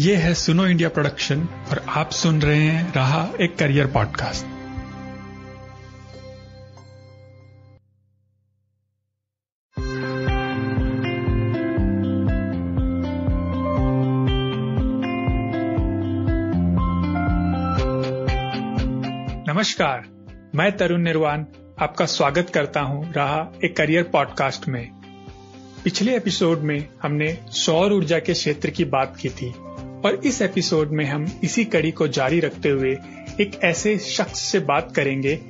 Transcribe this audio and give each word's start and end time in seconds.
ये 0.00 0.14
है 0.16 0.34
सुनो 0.34 0.66
इंडिया 0.66 0.88
प्रोडक्शन 0.88 1.40
और 1.40 1.84
आप 1.88 2.10
सुन 2.10 2.42
रहे 2.42 2.60
हैं 2.60 2.92
रहा 2.92 3.28
एक 3.40 3.56
करियर 3.58 3.86
पॉडकास्ट। 3.86 4.46
नमस्कार, 19.48 20.04
मैं 20.54 20.76
तरुण 20.76 21.02
निर्वाण, 21.02 21.44
आपका 21.80 22.06
स्वागत 22.06 22.50
करता 22.54 22.80
हूँ 22.80 23.12
रहा 23.12 23.52
एक 23.64 23.76
करियर 23.76 24.02
पॉडकास्ट 24.02 24.68
में। 24.68 24.90
पिछले 25.84 26.16
एपिसोड 26.16 26.58
में 26.58 26.88
हमने 27.02 27.38
सौर 27.50 27.92
ऊर्जा 27.92 28.18
के 28.18 28.32
क्षेत्र 28.32 28.70
की 28.70 28.84
बात 28.84 29.16
की 29.16 29.28
थी। 29.28 29.54
और 30.04 30.20
इस 30.26 30.42
एपिसोड 30.42 30.90
में 30.90 31.04
हम 31.04 31.40
इसी 31.44 31.64
कड़ी 31.64 31.90
को 31.90 32.08
जारी 32.08 32.40
रखते 32.40 32.68
हुए 32.68 32.90
एक 33.40 33.60
ऐसे 33.64 33.98
शख्स 33.98 34.40
से 34.40 34.58
बात 34.58 34.92
करेंगे, 34.96 35.40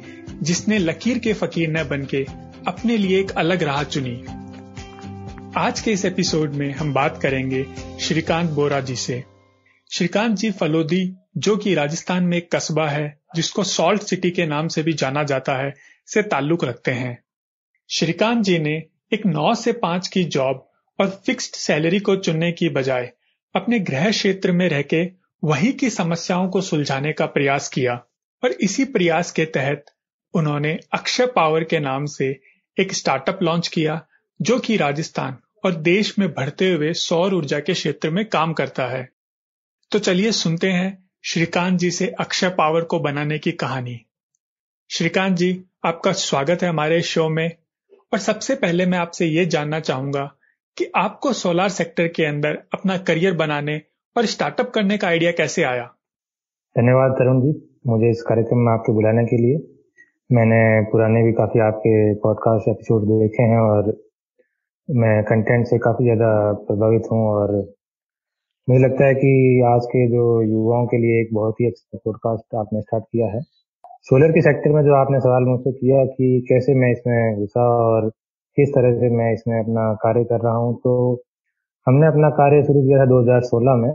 जिसने 0.43 0.79
लकीर 0.79 1.19
के 1.19 1.33
फकीर 1.33 1.71
न 1.71 1.89
बन 1.89 2.05
के 2.05 2.27
अपने 2.67 2.97
लिए 2.97 3.21
एक 3.21 3.31
अलग 3.31 3.63
राह 3.63 3.83
चुनी। 3.83 4.17
आज 5.57 5.81
के 5.81 5.93
इस 5.93 6.05
एपिसोड 6.05 6.53
में 6.53 6.73
हम 6.73 6.95
बात 6.95 7.23
करेंगे 7.23 7.67
श्रीकांत 8.01 8.51
बोरा 8.51 8.81
जी 8.81 8.97
से। 8.97 9.25
श्रीकांत 9.93 10.37
जी 10.37 10.51
फलोदी, 10.51 11.17
जो 11.37 11.57
कि 11.57 11.75
राजस्थान 11.75 12.25
में 12.25 12.37
एक 12.37 12.57
कस्बा 12.57 12.89
है, 12.89 13.21
जिसको 13.37 13.65
सॉल्ट 13.65 14.03
सिटी 14.03 14.31
के 14.31 14.47
नाम 14.47 14.69
से 14.69 14.83
भी 14.83 14.93
जाना 14.93 15.23
जाता 15.23 15.55
है, 15.55 15.75
से 16.07 16.23
ताल्लुक 16.23 16.65
रखते 16.65 16.91
हैं। 16.91 17.25
श्रीकांत 17.91 18.45
जी 18.45 18.59
ने 18.59 18.83
एक 19.13 19.27
नौ 19.27 19.55
से 19.55 19.73
पाँच 19.73 20.09
की 20.09 20.25
जॉब 20.25 20.71
और 21.01 21.23
फिक्स्ड 21.27 21.55
सैलरी 21.55 21.99
को 21.99 22.17
चुनने 22.17 22.53
की 22.53 22.69
बजाय 22.69 23.13
अपने 23.55 23.79
गृह 23.81 24.11
क्षेत्र 24.11 24.53
में 24.53 24.69
रह 24.69 24.83
के 24.83 25.11
वहीं 25.45 25.73
की 25.73 25.91
समस्याओं 25.91 26.49
को 26.49 26.61
सुलझाने 26.61 27.13
का 27.13 27.27
प्रयास 27.27 27.69
किया 27.69 27.95
और 28.45 28.53
इसी 28.53 28.85
प्रयास 28.85 29.33
के 29.33 29.45
तहत 29.45 29.85
उन्होंने 30.35 30.79
अक्षय 30.93 31.27
पावर 31.27 31.65
के 31.65 31.79
नाम 31.79 32.07
से 32.07 32.41
एक 32.81 32.93
स्टार्टअप 32.93 33.43
लॉन्च 33.43 33.69
किया, 33.69 34.07
जो 34.43 34.59
कि 34.59 34.77
राजस्थान 34.77 35.39
और 35.65 35.75
देश 35.75 36.19
में 36.19 36.35
बढ़ते 36.35 36.73
हुए 36.73 36.93
सौर 36.93 37.35
ऊर्जा 37.35 37.61
के 37.61 37.73
क्षेत्र 37.73 38.11
में 38.11 38.25
काम 38.25 38.53
करता 38.53 38.87
है। 38.87 39.09
तो 39.91 39.99
चलिए 39.99 40.33
सुनते 40.33 40.69
हैं 40.69 41.11
श्रीकांत 41.25 41.79
जी 41.79 41.91
से 41.91 42.07
अक्षय 42.07 42.49
पावर 42.49 42.81
को 42.81 42.99
बनाने 42.99 43.39
की 43.39 43.53
कहानी। 43.53 44.07
श्रीकांत 44.91 45.37
जी, 45.37 45.65
आपका 45.85 46.13
स्वागत 46.13 46.63
है 46.63 46.69
हमारे 46.69 47.03
शो 47.03 47.29
में। 47.29 47.57
और 48.13 48.19
सबसे 48.19 48.55
पहले 48.55 48.87
मैं 48.87 48.99
आपसे 48.99 49.27
ये 49.27 49.47
जानना 49.47 49.81
चाहूँगा 49.81 50.35
कि 50.81 50.91
आपको 50.97 51.33
सोलार 51.33 51.69
सेक्टर 51.69 52.07
के 52.09 52.25
अंदर 52.25 52.59
अपना 52.75 52.97
करियर 52.97 53.35
बनाने 53.35 53.83
और 54.17 54.27
स्टार्टअप 54.27 54.71
करने 54.71 54.99
का 54.99 55.09
आइडिया 55.09 55.31
कैसे 55.31 55.63
आया? 55.63 55.85
धन्यवाद 56.77 57.11
तरुण 57.11 57.41
जी, 57.41 57.71
मुझे 57.87 58.11
इस 58.11 58.23
कार्यक्रम 58.23 58.59
में 58.59 58.73
आपको 58.73 58.93
बुलाने 58.93 59.25
के 59.25 59.37
लिए। 59.37 59.59
मैंने 60.33 60.91
पुराने 60.91 61.23
भी 61.23 61.33
काफ़ी 61.33 61.61
आपके 61.61 62.15
पॉडकास्ट 62.15 62.69
एपिसोड 62.69 63.05
देखे 63.05 63.43
हैं 63.43 63.59
और 63.59 64.07
मैं 64.91 65.25
कंटेंट 65.25 65.67
से 65.67 65.79
काफ़ी 65.79 66.05
ज़्यादा 66.05 66.53
प्रभावित 66.53 67.03
हूँ 67.13 67.29
और 67.29 67.53
मुझे 68.69 68.85
लगता 68.85 69.07
है 69.07 69.15
कि 69.15 69.63
आज 69.67 69.81
के 69.85 70.07
जो 70.09 70.43
युवाओं 70.43 70.87
के 70.87 70.97
लिए 70.97 71.21
एक 71.21 71.35
बहुत 71.35 71.61
ही 71.61 71.67
अच्छा 71.67 71.99
पॉडकास्ट 72.05 72.55
आपने 72.55 72.81
स्टार्ट 72.81 73.05
किया 73.05 73.27
है। 73.27 73.41
सोलर 74.03 74.33
के 74.33 74.41
सेक्टर 74.41 74.71
में 74.71 74.83
जो 74.83 74.95
आपने 74.95 75.21
सवाल 75.21 75.43
मुझसे 75.43 75.73
किया 75.73 76.05
कि 76.05 76.47
कैसे 76.49 76.75
मैं 76.75 76.93
इसमें 76.93 77.37
घुसा 77.41 77.69
और 77.87 78.11
किस 78.57 78.69
तरह 78.71 78.95
से 79.01 79.09
मैं 79.17 79.33
इसमें 79.35 79.59
अपना 79.59 79.93
कार्य 80.03 80.25
कर 80.25 80.41
रहा 80.41 80.55
हूँ 80.57 80.75
तो 80.85 80.93
हमने 81.87 82.07
अपना 82.07 82.29
कार्य 82.39 82.63
शुरू 82.65 82.83
किया 82.83 82.99
था 82.99 83.05
2016 83.07 83.77
में। 83.83 83.91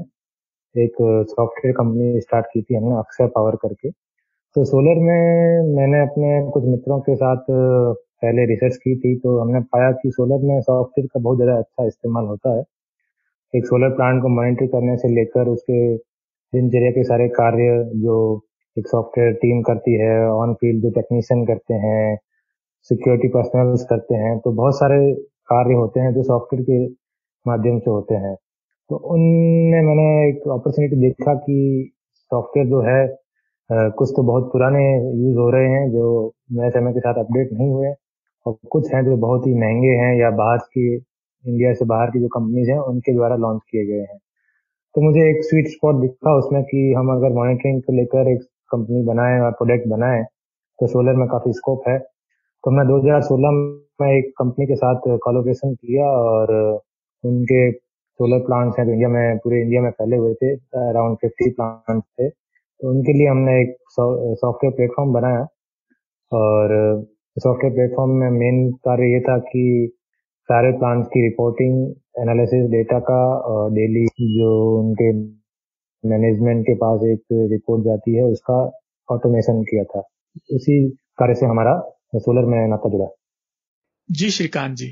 एक 0.75 0.95
सॉफ्टवेयर 1.29 1.73
कंपनी 1.75 2.19
स्टार्ट 2.21 2.45
की 2.53 2.61
थी 2.61 2.75
हमने, 2.75 2.95
अक्षय 2.99 3.27
पावर 3.35 3.55
करके। 3.61 3.89
तो 4.55 4.63
सोलर 4.65 4.99
में 5.01 5.75
मैंने 5.75 6.01
अपने 6.01 6.29
कुछ 6.51 6.63
मित्रों 6.65 6.99
के 7.01 7.15
साथ 7.15 7.45
पहले 7.51 8.45
रिसर्च 8.45 8.75
की 8.77 8.95
थी 8.99 9.15
तो 9.19 9.37
हमने 9.41 9.59
पाया 9.73 9.91
कि 10.01 10.11
सोलर 10.11 10.45
में 10.47 10.59
सॉफ्टवेयर 10.61 11.07
का 11.13 11.19
बहुत 11.19 11.37
ज़्यादा 11.37 11.57
अच्छा 11.59 11.85
इस्तेमाल 11.87 12.25
होता 12.25 12.55
है। 12.57 12.63
एक 13.53 13.65
सोलर 13.65 13.89
प्लांट 13.95 14.21
को 14.21 14.29
मॉनिटर 14.35 14.67
करने 14.67 14.97
से 14.97 15.09
लेकर 15.15 15.47
उसके 15.49 15.79
दिनचर्या 16.53 16.91
के 16.91 17.03
सारे 17.03 17.27
कार्य 17.31 17.83
जो 18.03 18.17
एक 18.77 18.87
सॉफ्टवेयर 18.87 19.33
टीम 19.41 19.61
करती 19.63 19.93
है 19.99 20.13
ऑन 20.29 20.53
फ़ील्ड 20.53 20.81
जो 20.83 20.89
टेक्नीशियन 20.91 21.45
करते 21.45 21.73
हैं 21.85 22.17
सिक्योरिटी 22.89 23.27
पर्सनल 23.35 23.75
करते 23.89 24.15
हैं 24.15 24.37
तो 24.39 24.51
बहुत 24.53 24.75
सारे 24.75 24.97
कार्य 25.49 25.73
होते 25.75 25.99
हैं 25.99 26.13
जो 26.13 26.23
सॉफ्टवेयर 26.23 26.63
के 26.69 26.85
माध्यम 27.45 27.79
से 27.79 27.89
होते 27.91 28.15
हैं। 28.15 28.35
तो 28.89 28.95
उनने 29.13 29.81
मैंने 29.85 30.05
एक 30.27 30.47
अपॉर्चुनिटी 30.51 30.95
देखा 31.01 31.33
कि 31.45 31.57
सॉफ्टवेयर 32.31 32.67
जो 32.69 32.81
है 32.81 32.99
कुछ 33.99 34.09
तो 34.15 34.23
बहुत 34.23 34.51
पुराने 34.51 34.83
यूज़ 35.19 35.37
हो 35.37 35.49
रहे 35.51 35.69
हैं, 35.69 35.89
जो 35.91 36.33
नए 36.53 36.69
समय 36.71 36.93
के 36.93 36.99
साथ 36.99 37.19
अपडेट 37.19 37.53
नहीं 37.53 37.69
हुए, 37.69 37.93
और 38.45 38.57
कुछ 38.71 38.93
हैं 38.93 39.03
जो 39.05 39.15
बहुत 39.17 39.47
ही 39.47 39.53
महँगे 39.55 39.95
हैं 40.01 40.15
या 40.19 40.29
बाहर 40.37 40.57
की 40.73 40.85
इंडिया 40.95 41.73
से 41.73 41.85
बाहर 41.85 42.09
की 42.11 42.19
जो 42.21 42.27
कंपनीज़ 42.37 42.69
हैं, 42.71 42.77
उनके 42.79 43.13
द्वारा 43.15 43.35
लॉन्च 43.37 43.61
किए 43.71 43.85
गए 43.85 44.01
हैं। 44.01 44.17
तो 44.95 45.01
मुझे 45.01 45.29
एक 45.29 45.43
स्वीट 45.43 45.67
स्पॉट 45.69 46.01
दिखा 46.01 46.35
उसमें 46.37 46.63
कि 46.63 46.91
हम 46.97 47.11
अगर 47.15 47.33
मॉनिटरिंग 47.35 47.81
को 47.83 47.93
लेकर 47.93 48.31
एक 48.31 48.43
कंपनी 48.71 49.03
बनाएँ 49.05 49.39
और 49.41 49.51
प्रोडक्ट 49.53 49.87
बनाएँ 49.89 50.23
तो 50.79 50.87
सोलर 50.87 51.15
में 51.15 51.27
काफ़ी 51.29 51.53
स्कोप 51.53 51.87
है। 51.89 51.97
तो 52.65 52.71
मैं 52.71 52.83
2016 52.85 53.51
में 54.01 54.07
एक 54.11 54.31
कंपनी 54.37 54.65
के 54.67 54.75
साथ 54.75 55.01
कोलोब्रेशन 55.23 55.73
किया 55.73 56.05
और 56.19 56.53
उनके 57.23 57.59
सोलर 57.71 58.39
प्लांट्स 58.45 58.79
हैं 58.79 58.85
इंडिया 58.85 59.09
में, 59.09 59.37
पूरे 59.37 59.61
इंडिया 59.61 59.81
में 59.81 59.89
फैले 59.91 60.17
हुए 60.17 60.33
थे 60.33 60.53
अराउंड 60.83 61.17
फिफ्टी 61.21 61.49
प्लांट्स 61.51 62.07
थे। 62.09 62.29
तो 62.29 62.89
उनके 62.89 63.13
लिए 63.13 63.27
हमने 63.27 63.53
एक 63.61 63.75
सॉफ्टवेयर 63.91 64.73
प्लेटफॉर्म 64.75 65.13
बनाया 65.13 65.45
और 66.31 66.75
सॉफ्टवेयर 67.37 67.73
प्लेटफॉर्म 67.75 68.17
में 68.19 68.29
मेन 68.39 68.69
कार्य 68.87 69.13
ये 69.13 69.19
था 69.29 69.37
कि 69.45 69.65
सारे 70.49 70.71
प्लांट्स 70.79 71.07
की 71.07 71.27
रिपोर्टिंग 71.29 71.73
एनालिसिस 72.21 72.69
डेटा 72.71 72.99
का 73.11 73.23
और 73.53 73.71
डेली 73.71 74.05
जो 74.37 74.53
उनके 74.79 75.11
मैनेजमेंट 76.03 76.65
के 76.65 76.73
पास 76.75 77.09
एक 77.13 77.21
रिपोर्ट 77.51 77.85
जाती 77.85 78.15
है, 78.15 78.23
उसका 78.23 78.63
ऑटोमेशन 79.09 79.61
किया 79.63 79.83
था। 79.83 79.99
उसी 80.55 80.87
कार्य 81.19 81.35
से 81.35 81.45
हमारा 81.45 81.81
सोलर 82.19 82.45
में 82.45 82.67
नाता 82.67 82.89
जुड़ा। 82.89 83.07
जी 84.11 84.29
श्रीकांत 84.29 84.77
जी। 84.77 84.91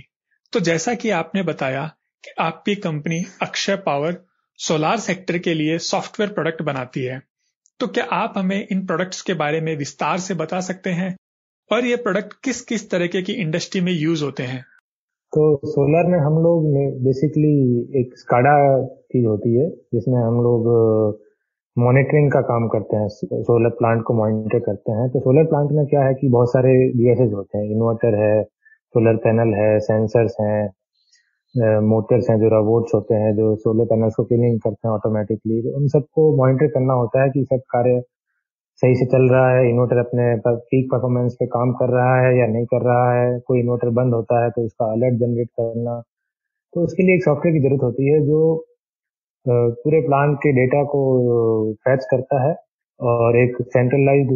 तो 0.53 0.59
जैसा 0.59 0.93
कि 0.93 1.09
आपने 1.09 1.43
बताया 1.43 1.87
कि 2.23 2.31
आपकी 2.39 2.75
company 2.75 3.23
Akshay 3.41 3.75
power 3.75 4.17
solar 4.57 4.99
sector 4.99 5.37
के 5.37 5.53
लिए 5.53 5.77
सॉफ्टवेयर 5.77 6.33
प्रोडक्ट 6.33 6.61
बनाती 6.61 7.03
है 7.03 7.21
तो 7.79 7.87
क्या 7.87 8.03
आप 8.03 8.33
हमें 8.37 8.67
इन 8.71 8.85
प्रोडक्ट्स 8.85 9.21
के 9.21 9.33
बारे 9.33 9.61
में 9.61 9.77
विस्तार 9.77 10.17
से 10.17 10.33
बता 10.33 10.59
सकते 10.59 10.89
हैं? 10.89 11.15
और 11.71 11.85
ये 11.85 11.95
प्रोडक्ट 11.95 12.33
किस 12.43 12.61
किस 12.61 12.89
तरीके 12.91 13.21
की 13.21 13.33
इंडस्ट्री 13.33 13.81
में 13.81 13.91
यूज़ 13.91 14.23
होते 14.23 14.43
हैं? 14.43 14.61
तो 15.33 15.59
सोलर 15.65 16.11
में 16.11 16.19
हम 16.19 16.33
लोग 16.33 16.65
बेसिकली 17.03 17.81
एक 18.01 18.17
स्काडा 18.17 18.85
चीज़ 18.85 19.25
होती 19.25 19.53
है 19.55 19.69
जिसमें 19.69 20.21
हम 20.21 20.33
लोग 20.33 20.67
मॉनिटरिंग 21.77 22.31
का 22.31 22.39
काम 22.47 22.67
करते 22.67 22.97
हैं 22.97 23.07
सोलर 23.43 23.69
प्लांट 23.77 24.01
को 24.07 24.13
मॉनिटर 24.13 24.59
करते 24.59 24.91
हैं। 24.91 25.09
तो 25.11 25.19
सोलर 25.19 25.45
प्लांट 25.45 25.71
में 25.71 25.85
क्या 25.87 26.03
है 26.03 26.13
कि 26.13 26.27
बहुत 26.29 26.51
सारे 26.51 26.73
डिवाइसेज 26.91 27.33
होते 27.33 27.57
हैं। 27.57 27.65
इन्वर्टर 27.65 28.15
है 28.15 28.43
सोलर 28.43 29.15
पैनल 29.23 29.53
है 29.55 29.79
सेंसर्स 29.81 30.35
हैं 30.41 30.69
मोटर्स 31.87 32.29
हैं 32.29 32.37
जो 32.39 32.47
रोबोट्स 32.49 32.93
होते 32.95 33.15
हैं, 33.15 33.35
जो 33.35 33.55
सोलर 33.55 33.85
पैनल्स 33.85 34.15
को 34.15 34.23
क्लीनिंग 34.23 34.59
करते 34.59 34.87
हैं 34.87 34.93
ऑटोमेटिकली 34.95 35.61
तो 35.61 35.75
उन 35.77 35.87
सबको 35.89 36.25
मॉनिटर 36.37 36.67
करना 36.73 36.93
होता 36.93 37.23
है 37.23 37.29
कि 37.29 37.43
सब 37.45 37.61
कार्य 37.73 38.01
सही 38.81 38.95
से 38.95 39.05
चल 39.05 39.27
रहा 39.31 39.49
है। 39.49 39.69
इन्वर्टर 39.69 39.97
अपने 39.99 40.23
पीक 40.47 40.87
परफॉर्मेंस 40.91 41.35
पे 41.39 41.45
काम 41.55 41.71
कर 41.81 41.89
रहा 41.95 42.15
है 42.21 42.37
या 42.39 42.47
नहीं 42.47 42.65
कर 42.65 42.85
रहा 42.85 43.11
है। 43.13 43.39
कोई 43.47 43.59
इन्वर्टर 43.59 43.89
बंद 43.99 44.13
होता 44.13 44.43
है 44.43 44.49
तो 44.51 44.65
उसका 44.65 44.91
अलर्ट 44.91 45.19
जनरेट 45.19 45.49
करना। 45.59 45.99
तो 46.73 46.83
उसके 46.83 47.03
लिए 47.03 47.15
एक 47.15 47.23
सॉफ्टवेयर 47.23 47.57
की 47.57 47.63
ज़रूरत 47.67 47.83
होती 47.83 48.11
है 48.11 48.19
जो 48.27 48.39
पूरे 49.45 49.99
प्लांट 50.01 50.37
के 50.43 50.51
डेटा 50.53 50.83
को 50.91 50.99
फैच 51.87 52.05
करता 52.11 52.41
है 52.43 52.53
और 52.99 53.37
एक 53.37 53.57
सेंट्रलाइज 53.63 54.27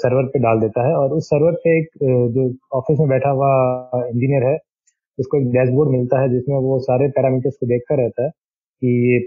सर्वर 0.00 0.26
पे 0.32 0.38
डाल 0.38 0.60
देता 0.60 0.86
है। 0.88 0.94
और 0.96 1.12
उस 1.16 1.26
सर्वर 1.26 1.52
पे 1.64 1.78
एक 1.78 1.88
जो 2.34 2.48
ऑफ़िस 2.78 2.98
में 3.00 3.08
बैठा 3.08 3.30
हुआ 3.30 3.50
इंजीनियर 4.06 4.44
है, 4.44 4.56
उसको 5.18 5.40
एक 5.40 5.50
डैशबोर्ड 5.52 5.90
मिलता 5.90 6.20
है 6.22 6.28
जिसमें 6.30 6.56
वो 6.60 6.78
सारे 6.82 7.08
पैरामीटर्स 7.16 7.56
को 7.60 7.66
देखता 7.66 7.94
रहता 8.02 8.24
है 8.24 8.30
कि 8.30 8.88
ये 9.08 9.18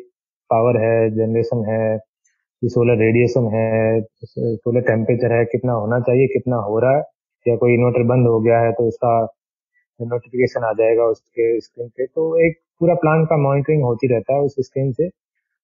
पावर 0.49 0.77
है 0.81 1.09
जनरेशन 1.11 1.63
है, 1.69 1.95
ये 1.95 2.69
सोलर 2.69 2.97
रेडिएशन 2.99 3.47
है 3.53 4.01
सोलर 4.25 4.81
टेम्परेचर 4.83 5.33
है, 5.33 5.43
कितना 5.45 5.73
होना 5.73 5.99
चाहिए, 6.01 6.27
कितना 6.33 6.57
हो 6.67 6.79
रहा 6.79 6.95
है, 6.97 7.03
या 7.45 7.55
कोई 7.55 7.73
इन्वर्टर 7.73 8.03
बंद 8.09 8.27
हो 8.27 8.39
गया 8.41 8.59
है 8.61 8.71
तो 8.73 8.87
उसका 8.87 9.11
नोटिफिकेशन 9.99 10.63
आ 10.65 10.71
जाएगा 10.73 11.03
उसके 11.07 11.59
स्क्रीन 11.61 11.89
पे। 11.89 12.05
तो 12.07 12.23
एक 12.47 12.57
पूरा 12.81 12.93
प्लान 12.95 13.25
का 13.25 13.37
मॉनिटरिंग 13.37 13.83
होती 13.83 14.07
रहता 14.07 14.33
है 14.33 14.41
उस 14.41 14.55
स्क्रीन 14.59 14.91
से। 14.91 15.09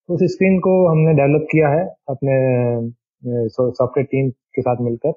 उस 0.10 0.24
स्क्रीन 0.34 0.60
को 0.60 0.72
हमने 0.88 1.14
डेवलप 1.14 1.48
किया 1.52 1.70
है 1.70 1.84
अपने 2.10 2.36
सॉफ्टवेयर 3.50 4.06
टीम 4.12 4.30
के 4.56 4.62
साथ 4.62 4.82
मिलकर। 4.82 5.12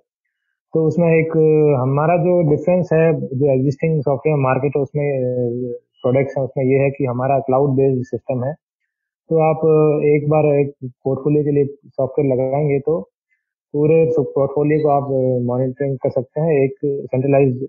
तो 0.75 0.85
उसमें 0.87 1.09
एक, 1.09 1.37
हमारा 1.81 2.17
जो 2.17 2.41
डिफरेंस 2.51 2.89
है, 2.93 3.13
जो 3.15 3.53
एग्जिस्टिंग 3.53 4.01
सॉफ्टवेयर 4.03 4.39
मार्केट 4.41 4.77
है, 4.77 4.83
उसमें 4.83 5.73
प्रोडक्ट्स 6.03 6.37
है, 6.39 6.45
उसमें 6.45 6.65
ये 6.65 6.79
है 6.79 6.91
कि 6.91 7.05
हमारा 7.05 7.39
क्लाउड 7.41 7.77
बेस्ड 7.77 8.05
सिस्टम 8.07 8.45
है। 8.45 8.53
तो 9.31 9.39
आप 9.43 9.61
एक 10.07 10.29
बार 10.31 10.47
एक 10.55 10.73
पोर्टफोलियो 11.05 11.45
के 11.45 11.51
लिए 11.51 11.65
सॉफ्टवेयर 11.87 12.33
लगाएँगे 12.33 12.79
तो 12.81 13.01
पूरे 13.75 14.05
पोर्टफोलियो 14.19 14.81
को 14.83 14.89
आप 14.89 15.09
मॉनिटरिंग 15.47 15.97
कर 15.99 16.11
सकते 16.11 16.41
हैं। 16.41 16.53
एक 16.65 16.75
सेंट्रलाइज 16.85 17.67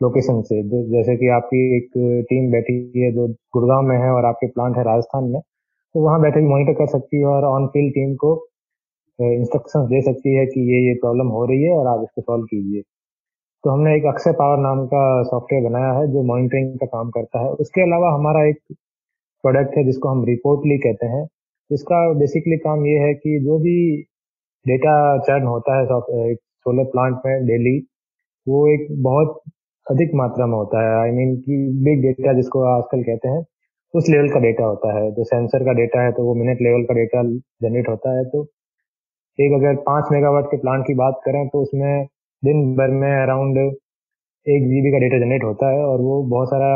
लोकेशन 0.00 0.40
से। 0.42 0.62
जैसे 0.90 1.16
कि 1.16 1.28
आपकी 1.36 1.60
एक 1.76 1.90
टीम 2.30 2.50
बैठी 2.52 2.74
है 3.02 3.10
जो 3.12 3.26
गुड़गांव 3.54 3.82
में 3.88 3.96
है 3.98 4.10
और 4.12 4.24
आपके 4.24 4.46
प्लांट 4.48 4.76
है 4.76 4.82
राजस्थान 4.84 5.24
में 5.32 5.40
तो 5.40 6.00
वहाँ 6.04 6.20
बैठे 6.22 6.40
भी 6.40 6.46
मॉनिटर 6.46 6.72
कर 6.80 6.86
सकती 6.88 7.18
है 7.20 7.26
और 7.26 7.44
ऑन 7.46 7.66
फ़ील्ड 7.74 7.92
टीम 7.94 8.14
को 8.24 8.32
इंस्ट्रक्शन 9.18 9.86
दे 9.92 10.00
सकती 10.02 10.34
है 10.36 10.44
कि 10.46 10.60
ये 10.72 10.80
ये 10.88 10.94
प्रॉब्लम 11.02 11.28
हो 11.36 11.44
रही 11.46 11.62
है 11.62 11.72
और 11.74 11.86
आप 11.88 12.02
इसको 12.02 12.22
सॉल्व 12.22 12.44
कीजिए। 12.46 12.82
तो 13.64 13.70
हमने 13.70 13.94
एक 13.96 14.04
अक्षय 14.06 14.32
पावर 14.40 14.58
नाम 14.62 14.84
का 14.86 15.02
सॉफ्टवेयर 15.24 15.64
बनाया 15.64 15.92
है 15.98 16.06
जो 16.12 16.22
मॉनिटरिंग 16.32 16.78
का 16.80 16.86
काम 16.86 17.10
करता 17.10 17.42
है। 17.44 17.50
उसके 17.64 17.82
अलावा 17.82 18.12
हमारा 18.14 18.44
एक 18.48 18.58
प्रोडक्ट 19.44 19.76
है 19.78 19.84
जिसको 19.84 20.08
हम 20.08 20.24
रिपोर्टली 20.24 20.78
कहते 20.78 21.06
हैं। 21.06 21.24
जिसका 21.70 21.98
बेसिकली 22.18 22.56
काम 22.66 22.86
ये 22.86 22.98
है 23.00 23.12
कि 23.14 23.38
जो 23.44 23.58
भी 23.58 23.76
डेटा 24.66 24.94
चर्न 25.28 25.46
होता 25.46 25.78
है 25.78 25.86
सोलर 25.86 26.84
प्लांट 26.92 27.16
में 27.26 27.46
डेली 27.46 27.78
वो 28.46 28.66
एक 28.74 28.86
बहुत 29.02 29.40
अधिक 29.86 30.10
मात्रा 30.14 30.46
में 30.46 30.54
होता 30.54 30.80
है। 30.82 30.94
आई 31.00 31.10
I 31.10 31.14
मीन 31.16 31.28
mean 31.28 31.44
कि 31.44 31.56
बिग 31.84 32.02
डेटा 32.02 32.32
जिसको 32.32 32.62
आजकल 32.68 33.02
कहते 33.02 33.28
हैं, 33.28 33.44
उस 33.94 34.08
लेवल 34.10 34.28
का 34.28 34.40
डेटा 34.40 34.64
होता 34.64 34.92
है। 34.98 35.10
जो 35.12 35.24
सेंसर 35.24 35.64
का 35.64 35.72
डेटा 35.72 36.02
है 36.04 36.12
तो 36.12 36.24
वो 36.24 36.34
मिनट 36.34 36.62
लेवल 36.62 36.82
का 36.84 36.94
डेटा 36.94 37.22
जनरेट 37.62 37.88
होता 37.88 38.16
है। 38.18 38.24
तो 38.24 38.42
एक 39.38 39.52
अगर 39.54 39.76
पाँच 39.82 40.08
मेगावाट 40.12 40.46
के 40.46 40.56
प्लांट 40.56 40.84
की 40.86 40.94
बात 40.94 41.20
करें 41.26 41.46
तो 41.48 41.62
उसमें 41.62 42.06
दिन 42.42 42.74
भर 42.76 42.90
में 42.92 43.10
अराउंड 43.12 43.58
एक 44.46 44.66
जीबी 44.66 44.90
का 44.92 44.98
डेटा 44.98 45.18
जनरेट 45.18 45.44
होता 45.44 45.70
है 45.70 45.84
और 45.84 46.00
वो 46.00 46.22
बहुत 46.24 46.48
सारा 46.48 46.68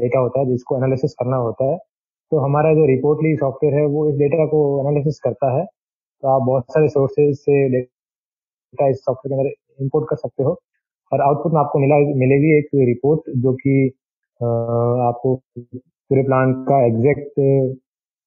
डेटा 0.00 0.18
होता 0.18 0.40
है 0.40 0.46
जिसको 0.46 0.76
एनालिसिस 0.76 1.14
करना 1.14 1.36
होता 1.36 1.70
है। 1.72 1.76
तो 2.32 2.38
हमारा 2.38 2.72
जो 2.74 2.86
रिपोर्टली 2.86 3.34
सॉफ्टवेयर 3.36 3.74
है, 3.74 3.84
वो 3.86 4.08
इस 4.10 4.16
डेटा 4.18 4.46
को 4.46 4.60
एनालिसिस 4.80 5.18
करता 5.20 5.56
है। 5.58 5.64
तो 6.22 6.28
आप 6.28 6.42
बहुत 6.42 6.64
सारे 6.72 6.88
सोर्सेज 6.88 7.34
से 7.36 7.68
डेटा 7.70 8.88
इस 8.88 9.04
सॉफ्टवेयर 9.04 9.42
के 9.42 9.48
अंदर 9.48 9.84
इम्पोर्ट 9.84 10.06
कर 10.10 10.16
सकते 10.16 10.42
हो। 10.42 10.58
और 11.12 11.20
आउटपुट 11.22 11.52
में 11.52 11.60
आपको 11.60 11.78
मिला, 11.78 11.96
मिलेगी 12.22 12.56
एक 12.58 12.68
रिपोर्ट 12.88 13.30
जो 13.42 13.52
कि 13.56 13.76
आपको 14.40 15.34
पूरे 15.60 16.22
प्लांट 16.24 16.56
का 16.68 16.84
एग्जैक्ट 16.86 17.32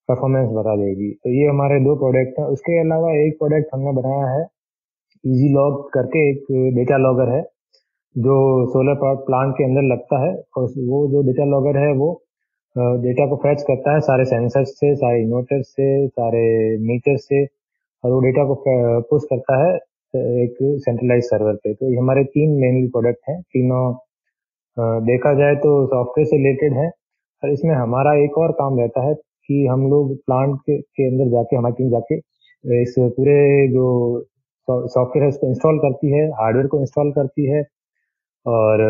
परफॉर्मेंस 0.10 0.50
बता 0.54 0.75
देगी। 0.75 1.12
तो 1.13 1.30
ये 1.31 1.48
हमारे 1.48 1.80
दो 1.80 1.95
प्रोडक्ट 1.95 2.39
हैं। 2.39 2.45
उसके 2.48 2.80
अलावा 2.80 3.12
एक 3.18 3.38
प्रोडक्ट 3.39 3.69
हमने 3.74 3.92
बनाया 4.01 4.25
है 4.31 4.44
इजी 5.24 5.50
लॉग 5.54 5.81
करके 5.94 6.30
एक 6.30 6.45
डेटा 6.75 6.98
लॉगर 6.98 7.30
है, 7.30 7.42
जो 8.16 8.36
सोलर 8.68 8.95
प्लांट 9.25 9.54
के 9.57 9.63
अंदर 9.63 9.81
लगता 9.94 10.19
है। 10.25 10.33
और 10.57 10.63
वो 10.88 11.07
जो 11.12 11.22
डेटा 11.28 11.45
लॉगर 11.45 11.78
है, 11.78 11.92
वो 11.94 12.10
डेटा 12.75 13.28
को 13.28 13.36
फैच 13.36 13.62
करता 13.62 13.94
है 13.94 14.00
सारे 14.01 14.25
सेंसर 14.25 14.63
से, 14.63 14.94
सारे 14.95 15.22
इन्वर्टर 15.22 15.62
से, 15.62 16.07
सारे 16.07 16.44
मीटर 16.88 17.18
से, 17.18 17.44
और 18.04 18.12
वो 18.12 18.19
डेटा 18.22 18.45
को 18.45 18.56
पुश 19.10 19.24
करता 19.30 19.57
है। 19.66 19.78
एक 20.13 20.57
सेंट्रलाइज 20.85 21.23
सर्वर 21.23 21.55
पे। 21.55 21.73
तो 21.73 21.89
ये 21.91 21.97
हमारे 21.97 22.23
तीन 22.25 22.59
मेनली 22.61 22.87
प्रोडक्ट 22.89 23.29
हैं 23.29 23.41
तीनों 23.43 23.83
देखा 25.05 25.33
जाए 25.33 25.55
तो 25.57 25.71
सॉफ्टवेयर 25.87 26.27
से 26.27 26.37
रिलेटेड 26.37 26.73
है। 26.77 26.87
और 27.43 27.51
इसमें 27.51 27.73
हमारा 27.75 28.13
एक 28.23 28.37
और 28.37 28.51
काम 28.59 28.79
रहता 28.79 29.05
है 29.07 29.13
कि 29.13 29.65
हम 29.67 29.89
लोग 29.89 30.15
प्लांट 30.25 30.55
के, 30.59 30.77
के 30.81 31.07
अंदर 31.07 31.29
जाके 31.31 31.55
हमारी 31.55 31.73
टीम 31.77 31.89
जाके 31.91 32.15
इस 32.81 32.95
पूरे 32.99 33.67
जो 33.73 33.85
सॉफ्टवेयर 34.67 35.23
है 35.23 35.29
उसको 35.29 35.47
इंस्टॉल 35.47 35.77
करती 35.79 36.11
है 36.11 36.25
हार्डवेयर 36.39 36.67
को 36.67 36.79
इंस्टॉल 36.81 37.11
करती 37.11 37.45
है 37.51 37.61
और 38.45 38.81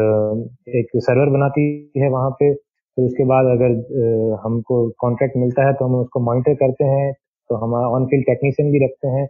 एक 0.78 0.90
सर्वर 0.98 1.30
बनाती 1.38 1.64
है 1.98 2.10
वहाँ 2.10 2.30
पे। 2.40 2.54
फिर 2.54 2.56
तो 2.98 3.06
उसके 3.06 3.26
बाद 3.26 3.46
अगर 3.48 4.38
हमको 4.46 4.78
कॉन्ट्रैक्ट 5.02 5.38
मिलता 5.38 5.68
है 5.68 5.74
तो 5.74 5.86
हम 5.86 5.96
उसको 5.96 6.20
मॉनिटर 6.22 6.54
करते 6.56 6.86
हैं। 6.86 7.12
तो 7.50 7.56
हम 7.64 7.74
ऑन 7.76 8.06
फ़ील्ड 8.08 8.26
टेक्नीशियन 8.26 8.72
भी 8.72 8.84
रखते 8.86 9.08
हैं। 9.08 9.28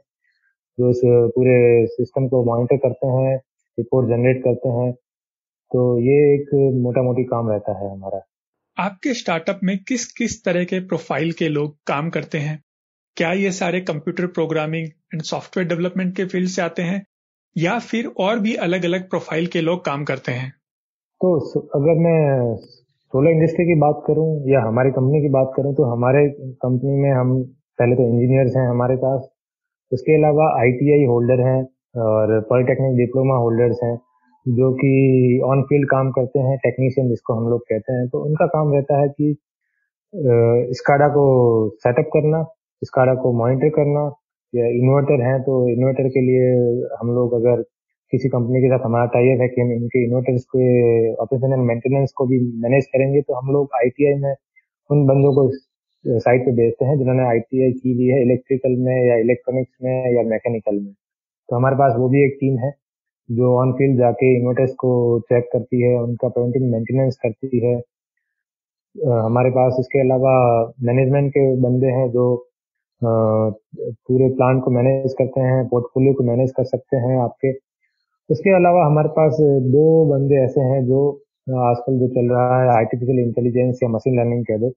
जो 0.78 0.90
उस 0.90 1.02
पूरे 1.06 1.86
सिस्टम 1.88 2.28
को 2.28 2.44
मॉनिटर 2.46 2.78
करते 2.78 3.08
हैं 3.08 3.36
रिपोर्ट 3.78 4.08
जनरेट 4.10 4.44
करते 4.44 4.70
हैं 4.70 4.92
तो 5.72 5.82
ये 6.00 6.18
एक 6.34 6.50
मोटा 6.84 7.02
मोटी 7.02 7.24
काम 7.24 7.50
रहता 7.50 7.78
है 7.80 7.92
हमारा। 7.92 8.22
आपके 8.78 9.14
स्टार्टअप 9.14 9.60
में 9.64 9.78
किस 9.78 10.06
किस 10.14 10.44
तरह 10.46 10.64
के 10.64 10.80
प्रोफ़ाइल 10.80 11.32
के 11.32 11.50
लोग 11.50 11.76
काम 11.88 12.10
करते 12.10 12.38
हैं? 12.38 12.60
क्या 13.18 13.32
ये 13.34 13.52
सारे 13.52 13.82
computer 13.82 14.28
programming 14.28 14.88
and 15.14 15.22
software 15.22 15.68
development 15.70 16.16
के 16.16 16.26
फ़ील्ड 16.26 16.50
से 16.50 16.62
आते 16.62 16.82
हैं? 16.82 17.04
या 17.56 17.78
फिर 17.80 18.12
और 18.20 18.40
भी 18.40 18.56
अलग 18.66 18.86
अलग 18.86 19.10
प्रोफ़ाइल 19.10 19.48
के 19.48 19.62
लोग 19.62 19.84
काम 19.86 20.04
करते 20.04 20.32
हैं? 20.32 20.50
तो 21.22 21.38
अगर 21.76 22.00
मैं 22.00 22.56
सोलर 23.14 23.32
इंडस्ट्री 23.32 23.66
की 23.66 23.80
बात 23.80 24.04
करूँ 24.08 24.28
या 24.52 24.62
हमारी 24.62 24.92
कंपनी 24.92 25.22
की 25.22 25.30
बात 25.30 25.52
करूँ 25.58 25.74
तो 25.76 25.92
हमारे 25.92 26.28
कंपनी 26.62 26.96
में 27.02 27.12
हम 27.12 27.42
पहले 27.80 27.96
तो 27.96 28.04
इंजीनियर्स 28.04 28.56
हैं 28.56 28.68
हमारे 28.70 28.96
पास 28.96 29.30
उसके 29.92 30.16
अलावा 30.18 30.46
आईटीआई 30.62 31.06
होल्डर 31.06 31.42
हैं 31.48 31.62
और 32.04 32.40
पॉलिटेक्निक 32.50 32.98
डिप्लोमा 32.98 33.36
होल्डर्स 33.38 33.80
हैं, 33.84 33.96
जो 34.46 34.72
कि 34.74 34.92
ऑन 35.46 35.62
फ़ील्ड 35.70 35.88
काम 35.90 36.12
करते 36.12 36.40
हैं 36.40 36.58
टेक्नीशियन 36.66 37.10
जिसको 37.10 37.34
हम 37.34 37.50
लोग 37.50 37.62
कहते 37.70 37.94
हैं। 37.94 38.08
तो 38.10 38.24
उनका 38.26 38.46
काम 38.56 38.74
रहता 38.74 39.02
है 39.02 39.08
कि 39.10 39.36
स्काडा 40.80 41.08
को 41.10 41.26
सेटअप 41.84 42.10
करना 42.14 42.44
स्काडा 42.82 43.14
को 43.24 43.34
मॉनिटर 43.40 43.70
करना। 43.76 44.10
या 44.54 44.66
इन्वर्टर 44.78 45.22
है 45.24 45.38
तो 45.42 45.54
इन्वर्टर 45.70 46.08
के 46.16 46.22
लिए 46.22 46.48
हम 47.02 47.12
लोग 47.16 47.34
अगर 47.34 47.62
किसी 48.14 48.30
कंपनी 48.30 48.62
के 48.62 48.70
साथ 48.70 48.86
हमारा 48.86 49.06
टाइप 49.14 49.42
है 49.42 49.48
कि 49.48 49.62
हम 49.62 49.72
इनके 49.72 50.04
इन्वर्टर्स 50.06 50.44
के 50.56 50.66
ऑपरेशन 51.24 51.54
एंड 51.54 51.64
मेंटेनेंस 51.68 52.12
को 52.18 52.26
भी 52.28 52.40
मैनेज 52.64 52.86
करेंगे 52.96 53.22
तो 53.22 53.34
हम 53.34 53.54
लोग 53.54 53.70
आईटीआई 53.76 54.16
में 54.22 54.34
उन 54.90 55.06
बंदों 55.08 55.32
को 55.36 55.46
साइट 56.06 56.42
पे 56.46 56.52
बेचते 56.54 56.86
हैं, 56.86 56.98
जिन्होंने 56.98 57.24
आईटीआई 57.24 57.72
की 57.72 57.94
हुई 57.94 58.08
है 58.08 58.22
इलेक्ट्रिकल 58.24 58.76
में 58.80 58.96
या 59.08 59.16
इलेक्ट्रॉनिक्स 59.18 59.72
में 59.84 60.16
या 60.16 60.24
मैकेनिकल 60.30 60.76
में। 60.76 60.94
तो 61.50 61.56
हमारे 61.56 61.76
पास 61.76 61.94
वो 61.98 62.10
भी 62.10 62.24
एक 62.26 62.38
टीम 62.42 62.58
है, 62.60 62.72
जो 63.30 63.56
ऑन 63.60 63.72
फ़ील्ड 63.74 63.98
जाके 64.00 64.36
इन्वर्टर्स 64.38 64.74
को 64.76 64.92
चेक 65.22 65.50
करती 65.54 65.82
है, 65.82 65.96
उनका 66.04 66.28
प्रिवेंटिव 66.30 66.64
मेंटेनेंस 66.72 67.18
करती 67.26 67.60
है। 67.66 67.76
हमारे 68.96 69.50
पास 69.50 69.76
इसके 69.80 70.00
अलावा 70.00 70.34
मैनेजमेंट 70.84 71.32
के 71.32 71.46
बंदे 71.62 71.88
हैं, 71.88 72.10
जो 72.12 72.26
पूरे 73.02 74.30
प्लांट 74.36 74.64
को 74.64 74.72
मैनेज 74.72 75.14
करते 75.20 75.42
हैं 75.42 75.68
पोर्टफोलियो 75.70 76.14
को 76.14 76.24
मैनेज 76.24 76.52
कर 76.58 76.64
सकते 76.66 76.98
हैं 76.98 77.18
आपके। 77.20 77.52
उसके 78.30 78.56
अलावा 78.56 78.86
हमारे 78.86 79.10
पास 79.10 79.38
दो 79.76 79.86
बंदे 80.12 80.44
ऐसे 80.44 80.62
हैं, 80.62 80.86
जो 80.86 81.10
आजकल 81.70 82.00
जो 82.00 82.08
चल 82.08 82.30
रहा 82.34 82.62
है 82.64 82.70
आर्टिफिशियल 82.78 83.20
इंटेलिजेंस 83.20 83.80
या 83.84 83.90
मशीन 83.90 84.20
लर्निंग 84.20 84.46
कह 84.46 84.58
दो। 84.58 84.70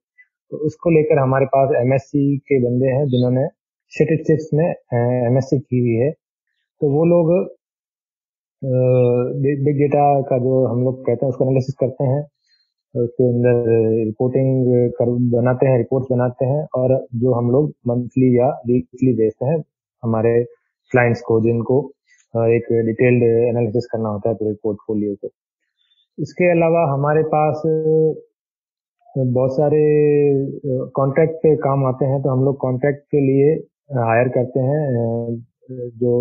तो 0.52 0.56
उसको 0.66 0.90
लेकर 0.90 1.18
हमारे 1.18 1.46
पास 1.54 1.74
एमएससी 1.76 2.36
के 2.38 2.58
बंदे 2.64 2.86
हैं 2.88 3.04
जिन्होंने 3.08 3.46
स्टेटिस्टिक्स 3.92 4.48
में 4.54 4.66
एमएससी 4.66 5.58
की 5.60 5.80
हुई 5.80 5.94
है। 5.96 6.10
तो 6.10 6.90
वो 6.90 7.04
लोग 7.04 7.32
बिग 9.64 9.78
डेटा 9.78 10.04
का 10.28 10.38
जो 10.38 10.64
हम 10.66 10.84
लोग 10.84 11.00
कहते 11.06 11.24
हैं, 11.26 11.30
उसको 11.30 11.44
एनालिसिस 11.44 11.74
करते 11.80 12.04
हैं। 12.04 12.22
उसके 12.94 13.24
अंदर 13.28 13.64
रिपोर्टिंग 14.04 14.66
कर, 14.98 15.10
बनाते 15.30 15.66
हैं 15.66 15.78
रिपोर्ट्स 15.78 16.08
बनाते 16.10 16.44
हैं 16.46 16.66
और 16.76 16.96
जो 17.14 17.32
हम 17.34 17.50
लोग 17.50 17.72
मंथली 17.88 18.38
या 18.38 18.48
वीकली 18.66 19.12
भेजते 19.16 19.46
हैं, 19.46 19.58
हमारे 20.02 20.42
क्लाइंट्स 20.92 21.20
को, 21.20 21.40
जिनको 21.40 21.80
एक 22.34 22.66
डिटेल्ड 22.86 23.22
एनालिसिस 23.22 23.86
करना 23.92 24.08
होता 24.08 24.28
है 24.28 24.34
पूरे 24.34 24.54
पोर्टफोलियो 24.62 25.14
को। 25.14 25.28
इसके 26.18 26.50
अलावा 26.50 26.82
हमारे 26.92 27.22
पास 27.34 27.62
बहुत 29.14 29.52
सारे 29.52 29.80
कॉन्ट्रैक्ट 30.96 31.34
पे 31.42 31.54
काम 31.56 31.84
आते 31.86 32.04
हैं 32.04 32.20
तो 32.22 32.30
हम 32.30 32.44
लोग 32.44 32.56
कॉन्ट्रैक्ट 32.60 33.02
के 33.10 33.20
लिए 33.20 33.52
हायर 33.98 34.28
करते 34.28 34.60
हैं 34.60 34.80
जो 35.98 36.14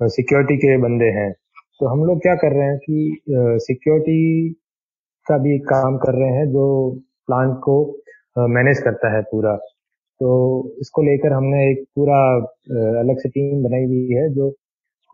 सिक्योरिटी 0.00 0.56
के 0.56 0.76
बंदे 0.78 1.08
हैं। 1.10 1.32
तो 1.80 1.86
हम 1.86 2.04
लोग 2.04 2.18
क्या 2.22 2.34
कर 2.34 2.52
रहे 2.52 2.66
हैं 2.68 2.78
कि 2.78 3.22
सिक्योरिटी 3.64 4.50
का 5.26 5.38
भी 5.38 5.58
काम 5.64 5.96
कर 5.98 6.14
रहे 6.14 6.30
हैं, 6.30 6.46
जो 6.46 6.90
प्लांट 7.26 7.56
को 7.58 7.76
मैनेज 8.48 8.78
करता 8.78 9.14
है 9.16 9.22
पूरा। 9.22 9.56
तो 10.20 10.30
इसको 10.80 11.02
लेकर 11.02 11.32
हमने 11.32 11.70
एक 11.70 11.84
पूरा 11.96 12.18
अलग 13.00 13.18
से 13.18 13.28
टीम 13.28 13.62
बनाई 13.64 13.84
हुई 13.84 14.08
है, 14.12 14.28
जो 14.34 14.48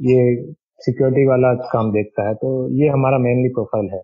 ये 0.01 0.53
सिक्योरिटी 0.81 1.27
वाला 1.27 1.53
काम 1.73 1.93
देखता 1.93 2.29
है। 2.29 2.35
तो 2.35 2.51
ये 2.83 2.89
हमारा 2.89 3.19
मेनली 3.19 3.49
प्रोफ़ाइल 3.49 3.91
है। 3.93 4.03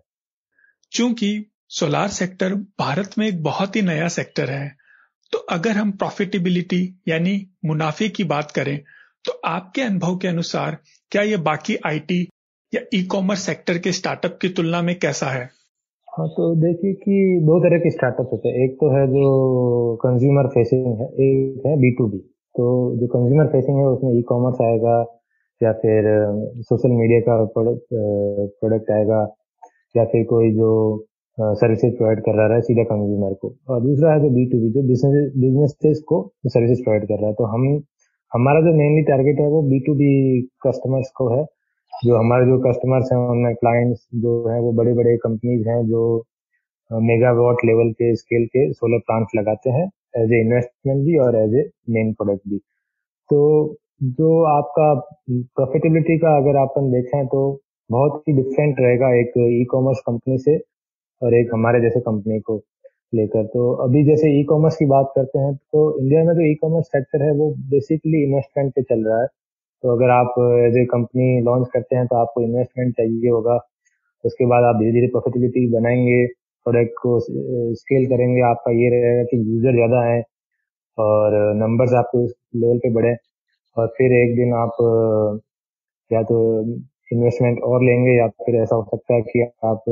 चूँकि 0.91 1.33
सोलार 1.73 2.07
सेक्टर 2.07 2.53
भारत 2.79 3.11
में 3.17 3.25
एक 3.27 3.41
बहुत 3.43 3.75
ही 3.75 3.81
नया 3.81 4.07
सेक्टर 4.07 4.49
है। 4.49 4.67
तो 5.33 5.37
अगर 5.51 5.71
हम 5.71 5.91
प्रॉफिटेबिलिटी 5.91 6.81
यानी 7.07 7.31
मुनाफे 7.65 8.09
की 8.09 8.23
बात 8.23 8.51
करें 8.51 8.77
तो 9.25 9.31
आपके 9.45 9.81
अनुभव 9.81 10.17
के 10.17 10.27
अनुसार 10.27 10.77
क्या 11.11 11.21
ये 11.21 11.37
बाकी 11.47 11.75
आईटी 11.85 12.19
या 12.73 12.81
ई 12.93 13.01
कॉमर्स 13.05 13.45
सेक्टर 13.45 13.77
के 13.77 13.91
स्टार्टअप 13.91 14.37
की 14.41 14.49
तुलना 14.49 14.81
में 14.81 14.93
कैसा 14.99 15.27
है? 15.27 15.43
हाँ 16.07 16.27
तो 16.29 16.53
देखिए 16.55 16.93
कि 16.95 17.39
दो 17.45 17.59
तरह 17.59 17.79
के 17.79 17.91
स्टार्टअप 17.91 18.29
होते 18.31 18.49
हैं। 18.49 18.65
एक 18.65 18.75
तो 18.81 18.89
है 18.95 19.05
जो 19.07 19.95
कंज्यूमर 20.03 20.47
फेसिंग 20.47 20.85
है, 20.99 21.07
एक 21.07 21.65
है 21.67 21.75
बी 21.77 21.91
टू 21.97 22.07
बी 22.07 22.19
तो 22.55 22.65
जो 22.99 23.07
कंज्यूमर 23.07 23.47
फेसिंग 23.47 23.77
है, 23.77 23.85
उसमें 23.85 24.19
ई 24.19 24.21
कॉमर्स 24.29 24.61
आएगा 24.61 24.99
या 25.61 25.71
फिर 25.81 26.11
सोशल 26.69 26.93
मीडिया 26.99 27.19
का 27.29 27.43
प्रोडक्ट 27.57 28.91
आएगा 28.91 29.23
या 29.95 30.05
फिर 30.05 30.23
कोई 30.25 30.51
जो 30.51 30.69
सर्विसेज़ 31.37 31.95
प्रोवाइड 31.95 32.19
कर 32.25 32.35
रहा 32.37 32.55
है 32.55 32.61
सीधा 32.61 32.83
कंज्यूमर 32.85 33.33
को। 33.41 33.53
और 33.69 33.81
दूसरा 33.81 34.11
है 34.13 34.19
जो 34.21 34.29
बी 34.29 34.45
टू 34.51 34.57
बी 34.61 34.69
जो 34.71 34.81
बिज़नेस 34.87 35.31
बिज़नेस 35.37 36.01
को 36.07 36.21
सर्विसेज़ 36.47 36.83
प्रोवाइड 36.83 37.07
कर 37.07 37.19
रहा 37.19 37.27
है। 37.27 37.33
तो 37.33 37.45
हम, 37.53 37.63
हमारा 38.31 38.61
जो 38.61 38.73
मेनली 38.77 39.01
टारगेट 39.07 39.39
है 39.39 39.47
वो 39.49 39.61
बी 39.69 39.79
टू 39.87 39.93
बी 39.95 40.11
कस्टमर्स 40.67 41.09
को 41.17 41.29
है। 41.29 41.43
जो 41.93 42.15
हमारे 42.17 42.45
जो 42.45 42.57
कस्टमर्स 42.59 43.09
हैं, 43.11 43.19
उनमें 43.29 43.55
क्लाइंट्स 43.55 44.07
जो 44.15 44.31
है, 44.49 44.59
वो 44.61 44.71
बड़े 44.73 44.93
बड़े 44.93 45.15
कंपनीज़ 45.23 45.67
हैं 45.69 45.81
जो 45.87 46.03
मेगावाट 46.91 47.65
लेवल 47.65 47.91
के 47.91 48.15
स्केल 48.15 48.45
के 48.47 48.71
सोलर 48.73 48.99
प्लांट्स 49.07 49.31
लगाते 49.37 49.69
हैं 49.69 49.85
एज 50.17 50.33
ए 50.33 50.39
इन्वेस्टमेंट 50.41 50.99
भी 51.05 51.17
और 51.17 51.35
एज 51.37 51.55
ए 51.55 51.63
मेन 51.89 52.11
प्रोडक्ट 52.13 52.47
भी। 52.49 52.57
तो 53.29 53.39
जो 54.19 54.43
आपका 54.45 54.93
प्रॉफिटेबिलिटी 55.31 56.17
का 56.17 56.35
अगर 56.37 56.55
अपन 56.61 56.91
देखें 56.91 57.25
तो 57.27 57.41
बहुत 57.89 58.21
ही 58.27 58.33
डिफरेंट 58.33 58.75
रहेगा 58.79 59.13
एक 59.19 59.33
ई 59.39 59.63
कॉमर्स 59.71 59.99
कंपनी 60.07 60.37
से। 60.37 60.57
और 61.21 61.33
एक 61.35 61.49
हमारे 61.53 61.81
जैसे 61.81 61.99
कंपनी 62.01 62.39
को 62.41 62.57
लेकर। 63.13 63.45
तो 63.47 63.71
अभी 63.83 64.03
जैसे 64.05 64.29
ई 64.39 64.43
कॉमर्स 64.45 64.75
की 64.77 64.85
बात 64.87 65.11
करते 65.15 65.39
हैं 65.39 65.53
तो 65.55 65.81
इंडिया 65.99 66.23
में 66.23 66.33
जो 66.35 66.41
ई 66.43 66.53
कॉमर्स 66.61 66.85
सेक्टर 66.87 67.23
है, 67.23 67.31
वो 67.33 67.49
बेसिकली 67.69 68.23
इन्वेस्टमेंट 68.23 68.73
पे 68.75 68.81
चल 68.83 69.05
रहा 69.07 69.21
है। 69.21 69.27
तो 69.83 69.91
अगर 69.91 70.09
आप 70.11 70.35
एज 70.65 70.77
ए 70.77 70.85
कंपनी 70.91 71.41
लॉन्च 71.43 71.67
करते 71.73 71.95
हैं 71.95 72.05
तो 72.07 72.15
आपको 72.17 72.41
इन्वेस्टमेंट 72.43 72.93
चाहिए 72.97 73.29
होगा। 73.31 73.59
उसके 74.23 74.45
बाद 74.47 74.63
आप 74.63 74.75
धीरे 74.75 74.91
धीरे 74.91 75.07
प्रॉफिटेबिलिटी 75.09 75.67
बनाएँगे 75.71 76.25
प्रोडक्ट 76.65 76.93
को 77.01 77.19
स्केल 77.75 78.05
करेंगे। 78.09 78.41
आपका 78.43 78.71
ये 78.73 78.89
रहेगा 78.91 79.23
कि 79.23 79.37
यूज़र 79.39 79.73
ज़्यादा 79.75 80.03
है 80.05 80.21
और 80.97 81.33
नंबर्स 81.57 81.93
आपके 81.95 82.23
उस 82.25 82.33
लेवल 82.55 82.77
पे 82.79 82.93
बढ़े। 82.93 83.15
और 83.77 83.87
फिर 83.97 84.13
एक 84.13 84.35
दिन 84.37 84.53
आप 84.55 84.77
या 86.11 86.21
तो 86.23 86.37
इन्वेस्टमेंट 87.11 87.59
और 87.63 87.83
लेंगे, 87.83 88.11
या 88.11 88.27
फिर 88.45 88.55
ऐसा 88.61 88.75
हो 88.75 88.83
सकता 88.85 89.13
है 89.15 89.21
कि 89.23 89.41
आप 89.65 89.83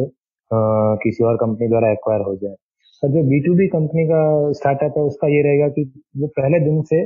किसी 0.54 1.24
और 1.24 1.36
कंपनी 1.38 1.68
द्वारा 1.68 1.92
एक्वायर 1.92 2.22
हो 2.22 2.36
जाए। 2.38 2.56
और 3.04 3.10
जो 3.12 3.24
बी 3.30 3.40
टू 3.46 3.54
बी 3.56 3.68
कंपनी 3.70 4.06
का 4.08 4.22
स्टार्टअप 4.54 4.98
है, 4.98 5.04
उसका 5.04 5.28
ये 5.28 5.42
रहेगा 5.44 5.68
कि 5.70 5.84
वो 6.18 6.28
पहले 6.38 6.60
दिन 6.66 6.82
से 6.92 7.02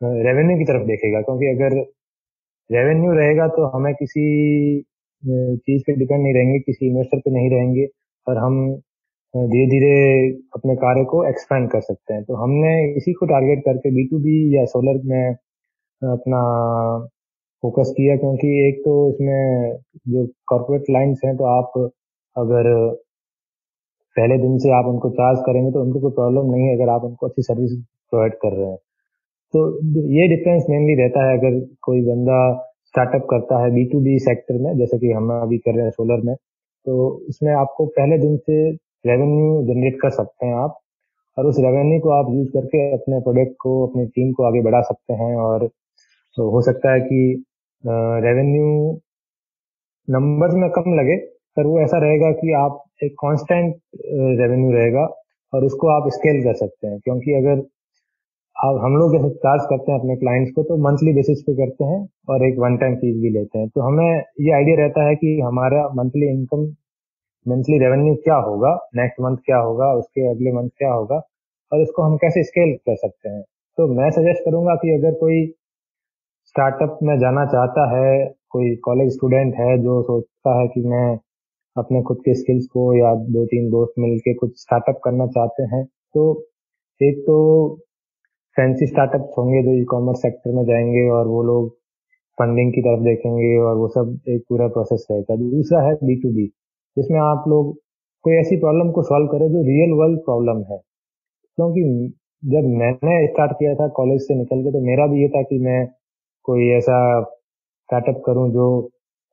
रेवेन्यू 0.00 0.56
की 0.58 0.64
तरफ़ 0.64 0.86
देखेगा। 0.86 1.20
क्योंकि 1.22 1.46
अगर 1.48 1.76
रेवेन्यू 2.70 3.12
रहेगा 3.14 3.46
तो 3.56 3.66
हमें 3.76 3.92
किसी 3.94 4.24
चीज़ 5.22 5.82
पे 5.86 5.92
डिपेंड 5.96 6.22
नहीं 6.22 6.34
रहेंगे, 6.34 6.58
किसी 6.60 6.86
इन्वेस्टर 6.88 7.18
पे 7.18 7.30
नहीं 7.30 7.50
रहेंगे 7.50 7.86
और 8.26 8.38
हम 8.38 8.56
धीरे 9.34 9.66
धीरे 9.70 9.94
अपने 10.56 10.74
कार्य 10.76 11.04
को 11.10 11.24
एक्सपेंड 11.28 11.70
कर 11.70 11.80
सकते 11.82 12.14
हैं। 12.14 12.22
तो 12.24 12.34
हमने 12.36 12.72
इसी 12.96 13.12
को 13.12 13.26
टारगेट 13.26 13.62
करके 13.64 13.90
बी 13.94 14.04
टू 14.10 14.18
बी 14.20 14.36
या 14.56 14.64
सोलर 14.66 15.00
में 15.04 15.34
अपना 16.02 16.40
फोकस 17.62 17.92
किया, 17.96 18.16
क्योंकि 18.16 18.48
एक 18.68 18.80
तो 18.84 18.94
इसमें 19.10 19.76
जो 20.08 20.26
कॉर्पोरेट 20.48 20.90
लाइंस 20.90 21.20
हैं 21.24 21.36
तो 21.36 21.44
आप 21.50 21.72
अगर 22.36 22.68
पहले 24.16 24.36
दिन 24.38 24.58
से 24.58 24.70
आप 24.74 24.86
उनको 24.86 25.10
चार्ज 25.12 25.38
करेंगे 25.46 25.70
तो 25.72 25.82
उनको 25.82 26.00
कोई 26.00 26.12
प्रॉब्लम 26.12 26.50
नहीं 26.50 26.66
है 26.68 26.74
अगर 26.76 26.90
आप 26.90 27.04
उनको 27.04 27.26
अच्छी 27.26 27.42
सर्विस 27.42 27.72
प्रोवाइड 28.10 28.34
कर 28.42 28.52
रहे 28.52 28.70
हैं। 28.70 28.76
तो 29.54 29.60
ये 30.12 30.28
डिफरेंस 30.28 30.64
मेनली 30.70 30.94
रहता 31.02 31.24
है 31.28 31.38
अगर 31.38 31.58
कोई 31.82 32.00
बंदा 32.04 32.38
स्टार्टअप 32.86 33.26
करता 33.30 33.62
है 33.64 33.70
बी 33.74 33.84
टू 33.92 34.00
बी 34.00 34.18
सेक्टर 34.20 34.58
में, 34.62 34.76
जैसे 34.78 34.98
कि 34.98 35.12
हम 35.12 35.30
अभी 35.32 35.58
कर 35.58 35.74
रहे 35.74 35.84
हैं 35.84 35.90
सोलर 35.90 36.24
में 36.26 36.34
तो 36.86 37.08
उसमें 37.28 37.52
आपको 37.54 37.86
पहले 37.98 38.18
दिन 38.18 38.36
से 38.36 38.56
रेवेन्यू 39.06 39.62
जनरेट 39.66 39.98
कर 40.02 40.10
सकते 40.10 40.46
हैं 40.46 40.54
आप 40.54 40.78
और 41.36 41.46
उस 41.46 41.56
रेवेन्यू 41.60 42.00
को 42.00 42.10
आप 42.12 42.32
यूज़ 42.32 42.48
करके 42.48 42.80
अपने 42.94 43.20
प्रोडक्ट 43.20 43.54
को, 43.60 43.86
अपनी 43.86 44.06
टीम 44.06 44.32
को 44.32 44.44
आगे 44.44 44.62
बढ़ा 44.62 44.80
सकते 44.90 45.14
हैं 45.14 45.36
और 45.36 45.66
तो 46.36 46.50
हो 46.50 46.60
सकता 46.62 46.92
है 46.92 47.00
कि 47.00 47.20
रेवेन्यू 47.84 48.68
नंबर्स 50.08 50.54
में 50.54 50.68
कम 50.70 50.94
लगे 51.00 51.16
पर 51.56 51.66
वो 51.66 51.80
ऐसा 51.80 51.98
रहेगा 51.98 52.30
कि 52.32 52.52
आप 52.54 52.82
एक 53.02 53.12
कांस्टेंट 53.14 53.74
रेवेन्यू 54.40 54.72
रहेगा 54.72 55.04
और 55.52 55.64
उसको 55.64 55.88
आप 55.88 56.08
स्केल 56.12 56.42
कर 56.44 56.54
सकते 56.56 56.86
हैं। 56.86 56.98
क्योंकि 57.04 57.34
अगर 57.34 57.62
आप, 58.56 58.78
हम 58.82 58.96
लोग 58.96 59.12
जैसे 59.12 59.28
चार्ज 59.36 59.62
करते 59.70 59.92
हैं 59.92 59.98
अपने 60.00 60.16
क्लाइंट्स 60.16 60.52
को 60.52 60.62
तो 60.62 60.76
मंथली 60.82 61.12
बेसिस 61.14 61.42
पे 61.42 61.54
करते 61.54 61.84
हैं 61.84 62.00
और 62.28 62.44
एक 62.46 62.58
वन 62.58 62.76
टाइम 62.76 62.94
फ़ीस 62.96 63.16
भी 63.22 63.30
लेते 63.30 63.58
हैं। 63.58 63.68
तो 63.68 63.80
हमें 63.80 64.22
ये 64.40 64.52
आइडिया 64.52 64.76
रहता 64.76 65.06
है 65.08 65.14
कि 65.14 65.40
हमारा 65.40 65.82
मंथली 65.94 66.28
इनकम 66.28 66.62
मंथली 67.46 67.78
रेवेन्यू 67.78 68.14
क्या 68.14 68.36
होगा 68.36 68.74
नेक्स्ट 68.96 69.20
मंथ 69.20 69.36
क्या 69.36 69.56
होगा, 69.58 69.92
उसके 69.92 70.28
अगले 70.30 70.52
मंथ 70.52 70.68
क्या 70.78 70.92
होगा, 70.92 71.16
और 71.72 71.80
उसको 71.80 72.02
हम 72.02 72.16
कैसे 72.16 72.42
स्केल 72.44 72.74
कर 72.86 72.96
सकते 72.96 73.28
हैं। 73.28 73.42
तो 73.78 73.86
मैं 73.94 74.10
सजेस्ट 74.10 74.44
करूँगा 74.44 74.74
कि 74.74 74.94
अगर 74.94 75.14
कोई 75.14 75.44
स्टार्टअप 76.46 76.98
में 77.02 77.18
जाना 77.18 77.44
चाहता 77.46 77.86
है, 77.90 78.34
कोई 78.50 78.74
कॉलेज 78.76 79.12
स्टूडेंट 79.12 79.54
है 79.54 79.76
जो 79.78 80.02
सोचता 80.02 80.58
है 80.60 80.66
कि 80.68 80.80
मैं 80.80 81.16
अपने 81.76 82.02
खुद 82.08 82.18
के 82.24 82.34
स्किल्स 82.34 82.66
को 82.72 82.82
या 82.96 83.14
दो 83.36 83.44
तीन 83.46 83.70
दोस्त 83.70 83.94
मिलके 83.98 84.34
कुछ 84.34 84.52
स्टार्टअप 84.60 85.00
करना 85.04 85.26
चाहते 85.36 85.62
हैं 85.74 85.84
तो 86.14 86.24
एक 87.00 87.18
तो 87.26 87.36
फैंसी 88.56 88.86
स्टार्टअप 88.86 89.30
होंगे 89.38 89.62
जो 89.62 89.72
ई 89.80 89.84
कॉमर्स 89.90 90.18
सेक्टर 90.22 90.52
में 90.56 90.64
जाएँगे 90.66 91.08
और 91.10 91.26
वो 91.28 91.42
लोग 91.42 91.70
फंडिंग 92.38 92.72
की 92.74 92.80
तरफ़ 92.82 93.02
देखेंगे 93.04 93.56
और 93.68 93.76
वो 93.76 93.88
सब 93.88 94.18
एक 94.28 94.44
पूरा 94.48 94.66
प्रोसेस 94.76 95.06
रहेगा। 95.10 95.36
दूसरा 95.36 95.80
है 95.88 95.94
बी 96.04 96.16
टू 96.22 96.30
बी 96.34 96.46
जिसमें 96.96 97.18
आप 97.20 97.44
लोग 97.48 97.74
कोई 98.24 98.34
ऐसी 98.36 98.56
प्रॉब्लम 98.60 98.90
को 98.92 99.02
सॉल्व 99.02 99.26
करें 99.32 99.48
जो 99.52 99.62
रियल 99.62 99.92
वर्ल्ड 100.00 100.20
प्रॉब्लम 100.24 100.62
है। 100.72 100.78
क्योंकि 101.58 101.84
जब 102.42 102.68
मैंने 102.80 103.26
स्टार्ट 103.28 103.52
किया 103.58 103.74
था 103.74 103.88
कॉलेज 103.98 104.20
से 104.22 104.34
निकल 104.34 104.62
के 104.64 104.72
तो 104.72 104.80
मेरा 104.86 105.06
भी 105.12 105.22
ये 105.22 105.28
था 105.36 105.42
कि 105.50 105.58
मैं 105.66 105.86
कोई 106.48 106.68
ऐसा 106.78 106.98
स्टार्टअप 107.22 108.22
करूँ 108.26 108.50
जो 108.52 108.66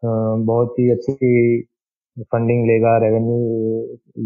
बहुत 0.03 0.79
ही 0.79 0.89
अच्छी 0.91 1.61
फंडिंग 2.17 2.65
लेगा 2.67 2.97
रेवेन्यू 2.97 3.35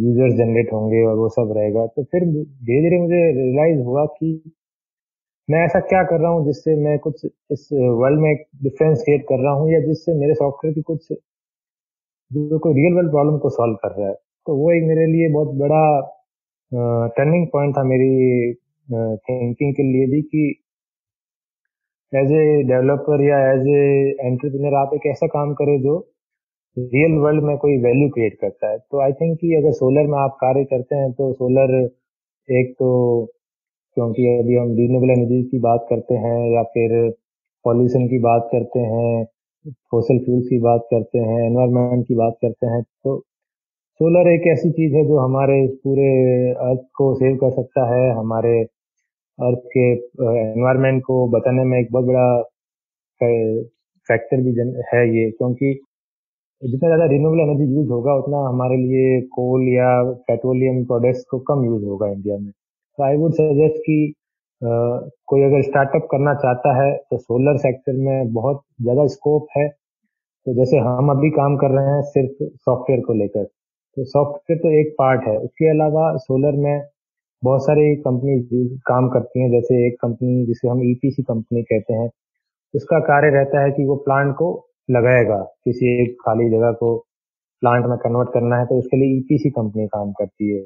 यूज़र्स 0.03 0.33
जनरेट 0.37 0.71
होंगे 0.73 1.03
और 1.05 1.15
वो 1.17 1.27
सब 1.29 1.53
रहेगा। 1.57 1.85
तो 1.87 2.03
फिर 2.03 2.23
धीरे 2.25 2.81
धीरे 2.81 3.01
मुझे 3.01 3.19
रियलाइज़ 3.33 3.81
हुआ 3.85 4.05
कि 4.15 4.29
मैं 5.49 5.63
ऐसा 5.65 5.79
क्या 5.89 6.01
कर 6.03 6.19
रहा 6.21 6.31
हूँ 6.31 6.45
जिससे 6.45 6.75
मैं 6.83 6.97
कुछ 6.99 7.25
इस 7.25 7.67
वर्ल्ड 7.73 8.19
में 8.21 8.29
एक 8.31 8.45
डिफरेंस 8.63 9.01
क्रिएट 9.05 9.23
कर 9.29 9.43
रहा 9.43 9.53
हूँ 9.53 9.71
या 9.71 9.79
जिससे 9.79 10.13
मेरे 10.19 10.33
सॉफ्टवेयर 10.35 10.73
की 10.75 10.81
कुछ, 10.81 11.07
जो 12.31 12.59
कोई 12.59 12.73
रियल 12.73 12.93
वर्ल्ड 12.93 13.11
प्रॉब्लम 13.11 13.37
को 13.39 13.49
सॉल्व 13.49 13.75
कर 13.83 13.91
रहा 13.99 14.07
है। 14.07 14.13
तो 14.47 14.55
वो 14.57 14.71
एक 14.71 14.83
मेरे 14.87 15.05
लिए 15.11 15.29
बहुत 15.33 15.55
बड़ा 15.57 15.83
टर्निंग 17.17 17.47
पॉइंट 17.53 17.77
था 17.77 17.83
मेरी 17.83 18.53
थिंकिंग 18.87 19.73
के 19.75 19.83
लिए 19.83 20.05
भी 20.07 20.21
कि 20.23 20.43
एज 22.13 22.31
ए 22.31 22.63
डेवलपर 22.67 23.21
या 23.23 23.39
एज 23.51 23.67
ए 23.67 23.85
एंटरप्रेन्योर 24.21 24.73
आप 24.79 24.91
एक 24.95 25.05
ऐसा 25.11 25.27
काम 25.37 25.53
करें 25.61 25.79
जो 25.81 25.95
रियल 26.77 27.11
वर्ल्ड 27.19 27.43
में 27.43 27.57
कोई 27.57 27.77
वैल्यू 27.83 28.07
क्रिएट 28.13 28.33
करता 28.41 28.69
है 28.71 28.77
तो 28.77 29.01
आई 29.01 29.11
थिंक 29.19 29.37
कि 29.41 29.53
अगर 29.55 29.71
सोलर 29.73 30.07
में 30.11 30.17
आप 30.19 30.31
कार्य 30.41 30.63
करते 30.71 30.95
हैं 30.95 31.11
तो 31.13 31.31
सोलर 31.33 31.73
एक 32.49 32.73
तो 32.79 32.89
क्योंकि 33.97 34.25
अभी 34.39 34.55
हम 34.55 34.75
रिन्यूएबल 34.77 35.11
एनर्जी 35.11 35.41
की 35.51 35.59
बात 35.59 35.85
करते 35.89 36.15
हैं, 36.15 36.37
या 36.55 36.63
फिर 36.73 36.91
पॉल्यूशन 37.65 38.07
की 38.07 38.19
बात 38.21 38.49
करते 38.51 38.79
हैं 38.79 39.23
फोसल 39.91 40.17
फ्यूल्स 40.25 40.47
की 40.49 40.59
बात 40.61 40.81
करते 40.91 41.19
हैं 41.19 41.39
एनवायरमेंट 41.45 42.05
की 42.07 42.15
बात 42.15 42.37
करते 42.41 42.67
हैं 42.67 42.81
तो 42.83 43.17
सोलर 43.99 44.31
एक 44.33 44.47
ऐसी 44.53 44.71
चीज़ 44.71 44.95
है 44.95 45.05
जो 45.07 45.19
हमारे 45.19 45.65
पूरे 45.83 46.09
अर्थ 46.67 46.81
को 46.97 47.13
सेव 47.15 47.35
कर 47.43 47.51
सकता 47.51 47.85
है, 47.93 48.09
हमारे 48.17 48.59
अर्थ 49.39 49.59
के 49.77 49.89
एनवायरनमेंट 49.93 51.01
को 51.05 51.27
बचाने 51.37 51.63
में 51.71 51.79
एक 51.79 51.91
बहुत 51.91 52.05
बड़ा 52.05 52.27
फैक्टर 54.09 54.41
भी 54.43 54.53
है 54.93 55.03
ये, 55.17 55.29
क्योंकि 55.31 55.73
जितना 56.65 56.87
ज़्यादा 56.89 57.05
रिन्यूएबल 57.05 57.39
एनर्जी 57.41 57.65
यूज़ 57.73 57.89
होगा, 57.89 58.13
उतना 58.15 58.37
हमारे 58.47 58.77
लिए 58.77 59.21
कोल 59.33 59.67
या 59.69 59.89
पेट्रोलियम 60.27 60.83
प्रोडक्ट्स 60.85 61.23
को 61.31 61.39
कम 61.49 61.65
यूज़ 61.65 61.83
होगा 61.85 62.07
इंडिया 62.11 62.37
में। 62.37 62.51
तो 62.51 63.03
आई 63.03 63.17
वुड 63.17 63.33
सजेस्ट 63.33 63.77
कि 63.85 63.97
कोई 64.61 65.41
अगर 65.43 65.61
स्टार्टअप 65.61 66.07
करना 66.11 66.33
चाहता 66.35 66.73
है 66.75 66.91
तो 67.11 67.17
सोलर 67.17 67.57
सेक्टर 67.59 67.93
में 67.99 68.33
बहुत 68.33 68.61
ज़्यादा 68.81 69.05
स्कोप 69.07 69.47
है। 69.57 69.67
तो 69.67 70.53
जैसे 70.55 70.77
हम 70.79 71.09
अभी 71.11 71.29
काम 71.31 71.55
कर 71.57 71.71
रहे 71.71 71.93
हैं 71.93 72.01
सिर्फ़ 72.09 72.43
सॉफ्टवेयर 72.43 73.01
को 73.01 73.13
लेकर। 73.13 73.43
तो 73.43 74.03
सॉफ्टवेयर 74.05 74.59
तो 74.59 74.71
एक 74.79 74.93
पार्ट 74.99 75.27
है। 75.27 75.37
उसके 75.39 75.69
अलावा 75.69 76.11
सोलर 76.17 76.57
में 76.63 76.81
बहुत 77.43 77.65
सारी 77.65 77.95
कंपनी 77.97 78.39
काम 78.87 79.09
करती 79.09 79.41
हैं। 79.41 79.49
जैसे 79.51 79.85
एक 79.87 79.95
कंपनी 80.01 80.45
जिसे 80.45 80.67
हम 80.69 80.83
ईपीसी 80.83 81.21
e 81.23 81.25
कंपनी 81.25 81.63
कहते 81.63 81.93
हैं। 81.93 82.09
उसका 82.73 82.99
कार्य 83.05 83.29
रहता 83.29 83.63
है 83.63 83.71
कि 83.71 83.85
वो 83.85 83.95
प्लांट 84.05 84.33
को 84.35 84.53
लगाएगा, 84.89 85.37
किसी 85.65 86.01
एक 86.01 86.15
खाली 86.21 86.49
जगह 86.49 86.71
को 86.79 86.95
प्लांट 87.61 87.85
में 87.85 87.97
कन्वर्ट 87.97 88.29
करना 88.29 88.57
है 88.57 88.65
तो 88.65 88.77
उसके 88.79 88.97
लिए 88.97 89.17
ईपीसी 89.17 89.49
e 89.49 89.53
कंपनी 89.53 89.87
काम 89.87 90.11
करती 90.13 90.49
है, 90.49 90.61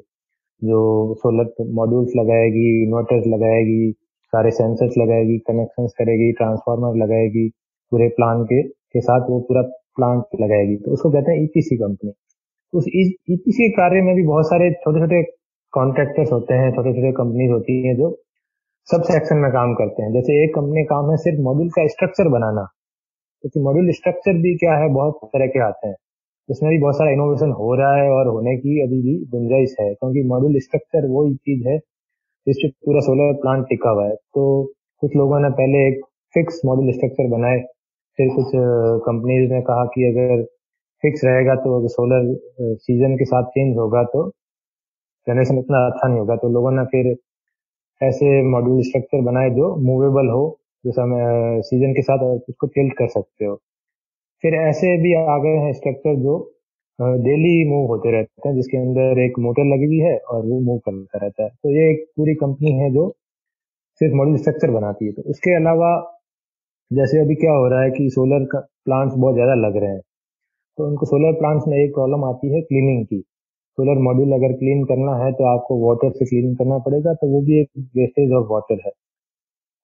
जो 0.62 1.14
सोलर 1.18 1.52
मॉड्यूल्स 1.74 2.12
लगाएगी 2.16 2.66
इन्वर्टर्स 2.84 3.26
लगाएगी, 3.28 3.92
सारे 4.32 4.50
सेंसर्स 4.52 4.98
लगाएगी 4.98 5.38
कनेक्शन 5.46 5.86
करेगी 5.98 6.32
ट्रांसफार्मर 6.32 6.96
लगाएगी, 6.96 7.48
पूरे 7.92 8.08
प्लांट 8.16 8.46
के 8.46 8.62
के 8.62 9.00
साथ 9.00 9.28
वो 9.30 9.38
पूरा 9.48 9.62
प्लांट 9.96 10.40
लगाएगी। 10.40 10.76
तो 10.76 10.92
उसको 10.92 11.10
कहते 11.10 11.32
हैं 11.32 11.42
ईपीसी 11.44 11.76
e 11.76 11.78
कंपनी 11.80 12.12
उस 12.72 12.84
ईपीसी 12.96 13.68
कार्य 13.72 14.00
में 14.02 14.14
भी 14.16 14.22
बहुत 14.26 14.46
सारे 14.48 14.70
छोटे 14.82 15.00
छोटे 15.00 15.22
कॉन्ट्रैक्टर्स 15.72 16.32
होते 16.32 16.54
हैं 16.54 16.70
छोटे 16.72 16.92
छोटे 16.92 17.12
कंपनीज़ 17.14 17.50
होती 17.52 17.80
हैं, 17.86 17.94
जो 17.96 18.10
सब 18.88 19.02
सेक्शन 19.04 19.36
में 19.36 19.50
काम 19.52 19.72
करते 19.74 20.02
हैं। 20.02 20.12
जैसे 20.12 20.42
एक 20.44 20.54
कंपनी 20.54 20.84
काम 20.86 21.10
है 21.10 21.16
सिर्फ़ 21.24 21.40
मॉड्यूल 21.42 21.68
का 21.70 21.86
स्ट्रक्चर 21.88 22.28
बनाना। 22.28 22.66
क्योंकि 23.42 23.60
मॉड्यूल 23.60 23.90
स्ट्रक्चर 23.92 24.32
भी 24.42 24.54
क्या 24.56 24.76
है, 24.78 24.88
बहुत 24.90 25.20
तरह 25.26 25.46
के 25.48 25.60
आते 25.64 25.88
हैं। 25.88 25.94
उसमें 26.48 26.70
भी 26.70 26.78
बहुत 26.78 26.96
सारा 26.96 27.10
इनोवेशन 27.12 27.50
हो 27.54 27.74
रहा 27.76 27.94
है 27.96 28.08
और 28.10 28.28
होने 28.28 28.56
की 28.58 28.80
अभी 28.82 29.00
भी 29.02 29.14
गुंजाइश 29.32 29.74
है, 29.80 29.92
क्योंकि 29.94 30.22
मॉड्यूल 30.28 30.58
स्ट्रक्चर 30.60 31.06
वो 31.08 31.24
ही 31.26 31.34
चीज़ 31.36 31.68
है 31.68 31.78
जिस 32.46 32.56
पे 32.56 32.68
पूरा 32.86 33.00
सोलर 33.00 33.32
प्लांट 33.40 33.64
टिका 33.68 33.90
हुआ 33.90 34.06
है। 34.06 34.14
तो 34.14 34.42
कुछ 35.02 35.16
लोगों 35.16 35.40
ने 35.40 35.50
पहले 35.58 35.86
एक 35.88 36.00
फिक्स 36.34 36.60
मॉड्यूल 36.66 36.92
स्ट्रक्चर 36.92 37.28
बनाए, 37.30 37.58
फिर 38.18 38.28
कुछ 38.36 38.52
कंपनीज़ 39.06 39.52
ने 39.52 39.60
कहा 39.62 39.84
कि 39.94 40.04
अगर 40.06 40.42
फिक्स 41.02 41.24
रहेगा 41.24 41.54
तो 41.56 41.78
अगर 41.78 41.88
सोलर 41.88 42.34
सीज़न 42.78 43.16
के 43.16 43.24
साथ 43.24 43.44
चेंज 43.50 43.76
होगा 43.78 44.02
तो 44.14 44.28
जनरेशन 45.26 45.58
इतना 45.58 45.78
अच्छा 45.86 46.08
नहीं 46.08 46.18
होगा। 46.18 46.36
तो 46.36 46.48
लोगों 46.48 46.70
ने 46.72 46.84
फिर 46.92 47.14
ऐसे 48.00 48.42
मॉड्यूल 48.50 48.82
स्ट्रक्चर 48.82 49.22
बनाए 49.24 49.50
जो 49.50 49.74
मूवेबल 49.86 50.28
हो 50.30 50.42
जैसे 50.84 50.92
समय 50.92 51.60
सीज़न 51.64 51.92
के 51.94 52.02
साथ 52.02 52.24
उसको 52.28 52.66
टिल्ट 52.68 52.92
कर 52.98 53.08
सकते 53.10 53.44
हो। 53.44 53.54
फिर 54.44 54.54
ऐसे 54.56 54.96
भी 55.02 55.14
आ 55.16 55.36
गए 55.38 55.56
हैं 55.64 55.72
स्ट्रक्चर 55.74 56.14
जो 56.22 56.36
डेली 56.98 57.52
मूव 57.70 57.86
होते 57.88 58.10
रहते 58.12 58.48
हैं, 58.48 58.54
जिसके 58.56 58.76
अंदर 58.78 59.20
एक 59.24 59.38
मोटर 59.38 59.64
लगी 59.66 59.86
हुई 59.86 59.98
है 60.00 60.16
और 60.18 60.46
वो 60.46 60.60
मूव 60.60 60.78
करता 60.80 61.18
रहता 61.18 61.44
है। 61.44 61.48
तो 61.50 61.70
ये 61.72 61.90
एक 61.90 62.04
पूरी 62.16 62.34
कंपनी 62.36 62.72
है 62.74 62.90
जो 62.94 63.08
सिर्फ़ 64.00 64.14
मॉड्यूल 64.16 64.36
स्ट्रक्चर 64.38 64.70
बनाती 64.70 65.06
है। 65.06 65.12
तो 65.12 65.22
उसके 65.30 65.54
अलावा 65.56 65.90
जैसे 66.90 67.20
अभी 67.20 67.34
क्या 67.36 67.52
हो 67.52 67.68
रहा 67.68 67.82
है 67.82 67.90
कि 67.90 68.08
सोलर 68.10 68.44
प्लांट्स 68.54 69.14
बहुत 69.16 69.34
ज़्यादा 69.34 69.54
लग 69.58 69.76
रहे 69.76 69.90
हैं। 69.90 70.00
तो 70.78 70.86
उनको 70.88 71.06
सोलर 71.06 71.32
प्लांट्स 71.38 71.64
में 71.68 71.76
एक 71.78 71.94
प्रॉब्लम 71.94 72.24
आती 72.24 72.54
है 72.54 72.60
क्लीनिंग 72.62 73.04
की। 73.06 73.20
सोलर 73.78 74.00
मॉड्यूल 74.02 74.32
अगर 74.34 74.52
क्लीन 74.54 74.84
करना 74.84 75.16
है 75.24 75.32
तो 75.32 75.44
आपको 75.54 75.78
वाटर 75.86 76.10
से 76.12 76.24
क्लीन 76.26 76.54
करना 76.56 76.78
पड़ेगा 76.86 77.14
तो 77.14 77.28
वो 77.28 77.40
भी 77.42 77.60
एक 77.60 77.68
वेस्टेज 77.96 78.32
ऑफ़ 78.32 78.46
वाटर 78.52 78.80
है। 78.86 78.92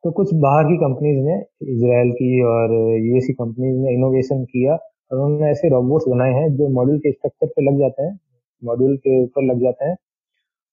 तो 0.07 0.11
कुछ 0.13 0.29
बाहर 0.43 0.65
की 0.65 0.77
कंपनीज़ 0.77 1.17
ने 1.19 1.37
इसराइल 1.73 2.11
की 2.19 2.29
और 2.49 2.73
यूएससी 3.05 3.33
कंपनीज़ 3.33 3.79
ने 3.79 3.95
इनोवेशन 3.95 4.45
किया 4.45 4.75
और 4.75 5.19
उन्होंने 5.19 5.51
ऐसे 5.51 5.69
रोबोट्स 5.69 6.05
बनाए 6.09 6.33
हैं 6.33 6.45
जो 6.57 6.69
मॉड्यूल 6.75 6.99
के 6.99 7.13
स्ट्रक्चर 7.13 7.47
पे 7.47 7.65
लग 7.67 7.79
जाते 7.79 8.03
हैं 8.03 8.13
मॉड्यूल 8.63 8.97
के 9.07 9.17
ऊपर 9.23 9.45
लग 9.45 9.63
जाते 9.63 9.85
हैं 9.85 9.97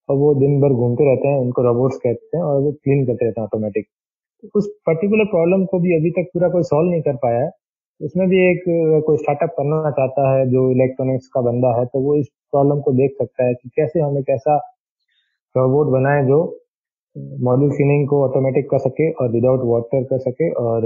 और 0.09 0.17
वो 0.17 0.33
दिन 0.35 0.59
भर 0.61 0.73
घूमते 0.73 1.09
रहते 1.09 1.27
हैं, 1.27 1.39
उनको 1.39 1.61
रोबोट्स 1.63 1.97
कहते 1.97 2.37
हैं 2.37 2.43
और 2.43 2.61
वो 2.61 2.71
क्लीन 2.73 3.05
करते 3.05 3.25
रहते 3.25 3.41
हैं 3.41 3.47
ऑटोमेटिक 3.47 3.87
उस 4.55 4.67
पर्टिकुलर 4.85 5.25
प्रॉब्लम 5.33 5.65
को 5.65 5.79
भी 5.79 5.95
अभी 5.95 6.11
तक 6.11 6.29
पूरा 6.33 6.49
कोई 6.49 6.63
सॉल्व 6.63 6.89
नहीं 6.91 7.01
कर 7.01 7.15
पाया 7.25 7.43
है। 7.43 7.51
उसमें 8.01 8.27
भी 8.29 8.39
एक, 8.49 8.63
कोई 9.05 9.17
स्टार्टअप 9.17 9.53
करना 9.57 9.91
चाहता 9.91 10.31
है 10.33 10.49
जो 10.51 10.69
इलेक्ट्रॉनिक्स 10.71 11.27
का 11.33 11.41
बंदा 11.41 11.77
है 11.79 11.85
तो 11.85 11.99
वो 11.99 12.15
इस 12.15 12.27
प्रॉब्लम 12.51 12.81
को 12.81 12.93
देख 12.93 13.15
सकता 13.19 13.47
है 13.47 13.53
कि 13.53 13.69
कैसे 13.75 13.99
हम 13.99 14.17
एक 14.19 14.29
ऐसा 14.29 14.57
रोबोट 15.55 15.91
बनाए 15.91 16.23
जो 16.27 16.43
मॉड्यूल 17.15 17.70
क्लीनिंग 17.70 18.08
को 18.08 18.24
ऑटोमेटिक 18.24 18.70
कर 18.70 18.79
सके 18.79 19.12
और 19.13 19.32
विदाउट 19.32 19.62
वाटर 19.65 20.03
कर 20.03 20.20
सके 20.20 20.50
और 20.62 20.86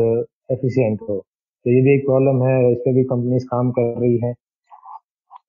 एफिशिएंट 0.52 1.02
हो। 1.02 1.18
तो 1.18 1.72
ये 1.72 1.82
भी 1.82 1.94
एक 1.94 2.06
प्रॉब्लम 2.06 2.44
है, 2.44 2.72
इस 2.72 2.78
पर 2.78 2.94
भी 2.94 3.04
कंपनीज़ 3.04 3.46
काम 3.46 3.72
कर 3.72 4.00
रही 4.02 4.18
है। 4.24 4.34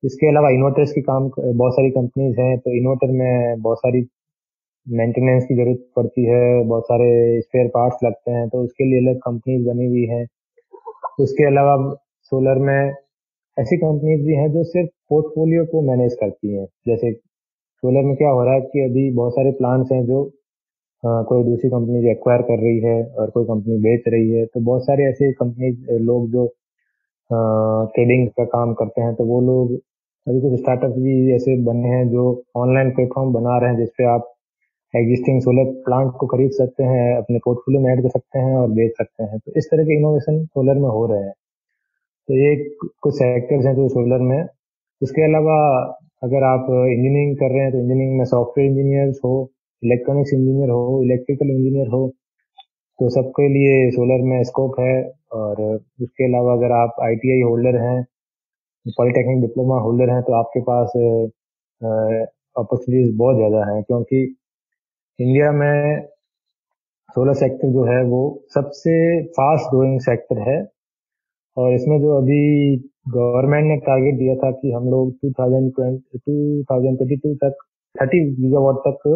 इसके 0.04 0.28
अलावा 0.28 0.50
इन्वर्टर्स 0.50 0.92
की 0.92 1.00
काम, 1.00 1.28
बहुत 1.30 1.72
सारी 1.74 1.90
कंपनीज़ 1.90 2.40
हैं 2.40 2.58
तो 2.58 2.76
इन्वर्टर 2.76 3.12
में 3.12 3.62
बहुत 3.62 3.78
सारी 3.78 4.06
मेंटेनेंस 4.86 5.44
की 5.44 5.54
ज़रूरत 5.54 5.84
पड़ती 5.96 6.24
है, 6.24 6.64
बहुत 6.64 6.84
सारे 6.84 7.40
स्पेयर 7.40 7.68
पार्ट्स 7.68 8.04
लगते 8.04 8.30
हैं 8.30 8.48
तो 8.48 8.62
उसके 8.64 8.84
लिए 8.84 8.98
अलग 9.00 9.18
कंपनीज़ 9.20 9.66
बनी 9.68 9.86
हुई 9.86 10.04
है। 10.06 10.24
उसके 11.20 11.46
अलावा 11.46 11.76
सोलर 12.32 12.58
में 12.58 12.94
ऐसी 13.56 13.76
कंपनीज़ 13.76 14.26
भी 14.26 14.34
हैं 14.34 14.50
जो 14.52 14.64
सिर्फ़ 14.64 14.90
पोर्टफोलियो 15.08 15.64
को 15.66 15.82
मैनेज 15.82 16.14
करती 16.20 16.56
हैं। 16.56 16.66
जैसे 16.86 17.12
सोलर 17.12 18.04
में 18.04 18.16
क्या 18.16 18.28
हो 18.28 18.44
रहा 18.44 18.54
है 18.54 18.60
कि 18.62 18.84
अभी 18.84 19.10
बहुत 19.14 19.32
सारे 19.32 19.50
प्लांट्स 19.52 19.92
हैं 19.92 20.04
जो 20.06 20.24
कोई 21.02 21.44
दूसरी 21.44 21.70
कंपनी 21.70 22.10
एक्वायर 22.10 22.42
कर 22.42 22.58
रही 22.62 22.78
है 22.80 23.02
और 23.18 23.30
कोई 23.30 23.44
कंपनी 23.44 23.76
बेच 23.82 24.04
रही 24.08 24.30
है 24.30 24.44
तो 24.46 24.60
बहुत 24.60 24.84
सारे 24.86 25.04
ऐसे 25.08 25.32
कंपनी 25.32 25.70
लोग 26.04 26.30
जो 26.30 26.46
ट्रेडिंग 27.94 28.28
का 28.30 28.44
काम 28.44 28.72
करते 28.74 29.00
हैं 29.02 29.14
तो 29.14 29.24
वो 29.24 29.40
लोग, 29.40 29.72
अभी 30.26 30.40
कुछ 30.40 30.58
स्टार्टअप 30.60 30.90
भी 30.92 31.34
ऐसे 31.34 31.56
बने 31.64 31.88
हैं 31.88 32.08
जो 32.10 32.24
ऑनलाइन 32.56 32.90
प्लेटफॉर्म 32.94 33.32
बना 33.32 33.58
रहे 33.58 33.70
हैं 33.70 33.78
जिसपे 33.78 34.04
आप 34.14 34.32
एग्जिस्टिंग 34.94 35.40
सोलर 35.42 35.70
प्लांट 35.84 36.12
को 36.20 36.26
खरीद 36.26 36.50
सकते 36.52 36.84
हैं, 36.84 37.16
अपने 37.16 37.38
पोर्टफोलियो 37.44 37.82
में 37.82 37.90
ऐड 37.92 38.02
कर 38.02 38.08
सकते 38.08 38.38
हैं 38.38 38.54
और 38.56 38.70
बेच 38.72 38.92
सकते 38.98 39.24
हैं। 39.24 39.38
तो 39.38 39.52
इस 39.56 39.66
तरह 39.70 39.84
के 39.84 39.96
इनोवेशन 39.98 40.44
सोलर 40.46 40.74
में 40.74 40.88
हो 40.88 41.04
रहे 41.06 41.22
हैं। 41.22 41.32
तो 42.28 42.34
ये 42.34 42.54
कुछ 43.02 43.14
सेक्टर्स 43.14 43.66
हैं 43.66 43.74
जो 43.76 43.88
सोलर 43.88 44.22
में। 44.22 44.44
उसके 45.02 45.22
अलावा, 45.24 45.56
अगर 46.22 46.44
आप 46.44 46.66
इंजीनियरिंग 46.70 47.36
कर 47.36 47.50
रहे 47.52 47.62
हैं 47.62 47.72
तो 47.72 47.78
इंजीनियरिंग 47.78 48.18
में 48.18 48.24
सॉफ्टवेयर 48.24 48.70
इंजीनियर्स 48.70 49.20
हो 49.24 49.34
इलेक्ट्रॉनिक्स 49.82 50.32
इंजीनियर 50.34 50.70
हो, 50.70 51.02
इलेक्ट्रिकल 51.04 51.50
इंजीनियर 51.50 51.88
हो 51.88 52.06
तो 52.98 53.08
सबके 53.10 53.48
लिए 53.48 53.90
सोलर 53.92 54.22
में 54.28 54.42
स्कोप 54.44 54.80
है 54.80 54.94
और 55.32 55.60
उसके 56.02 56.24
अलावा 56.24 56.52
अगर 56.52 56.72
आप 56.72 56.96
आईटीआई 57.02 57.40
होल्डर 57.40 57.76
हैं, 57.80 58.02
पॉलिटेक्निक 58.86 59.40
डिप्लोमा 59.40 59.78
होल्डर 59.80 60.10
हैं 60.10 60.22
तो 60.22 60.32
आपके 60.32 60.60
पास 60.70 60.92
अपॉर्चुनिटीज़ 62.56 63.16
बहुत 63.16 63.36
ज़्यादा 63.36 63.64
हैं 63.70 63.82
क्योंकि 63.82 64.22
इंडिया 65.18 65.50
में 65.52 66.06
सोलर 67.16 67.34
सेक्टर 67.34 67.72
जो 67.72 67.84
है 67.84 68.02
वो 68.04 68.22
सबसे 68.54 68.96
फास्ट 69.38 69.70
ग्रोइंग 69.70 70.00
सेक्टर 70.00 70.40
है 70.50 70.58
और 71.56 71.74
इसमें 71.74 71.98
जो 72.00 72.16
अभी 72.18 72.42
गवर्नमेंट 73.14 73.66
ने 73.66 73.76
टारगेट 73.86 74.18
दिया 74.18 74.34
था 74.34 74.50
कि 74.50 74.72
हम 74.72 74.90
लोग 74.90 75.12
2020 75.24 75.94
2022 76.70 77.34
तक 77.44 77.64
30 77.94 78.28
गीगावाट 78.40 78.76
तक 78.86 79.06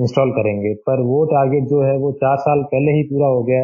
इंस्टॉल 0.00 0.30
करेंगे। 0.32 0.74
पर 0.86 1.00
वो 1.02 1.24
टारगेट 1.26 1.64
जो 1.68 1.82
है, 1.82 1.96
वो 1.98 2.12
चार 2.14 2.36
साल 2.38 2.62
पहले 2.64 2.92
ही 2.92 3.02
पूरा 3.04 3.26
हो 3.28 3.42
गया। 3.44 3.62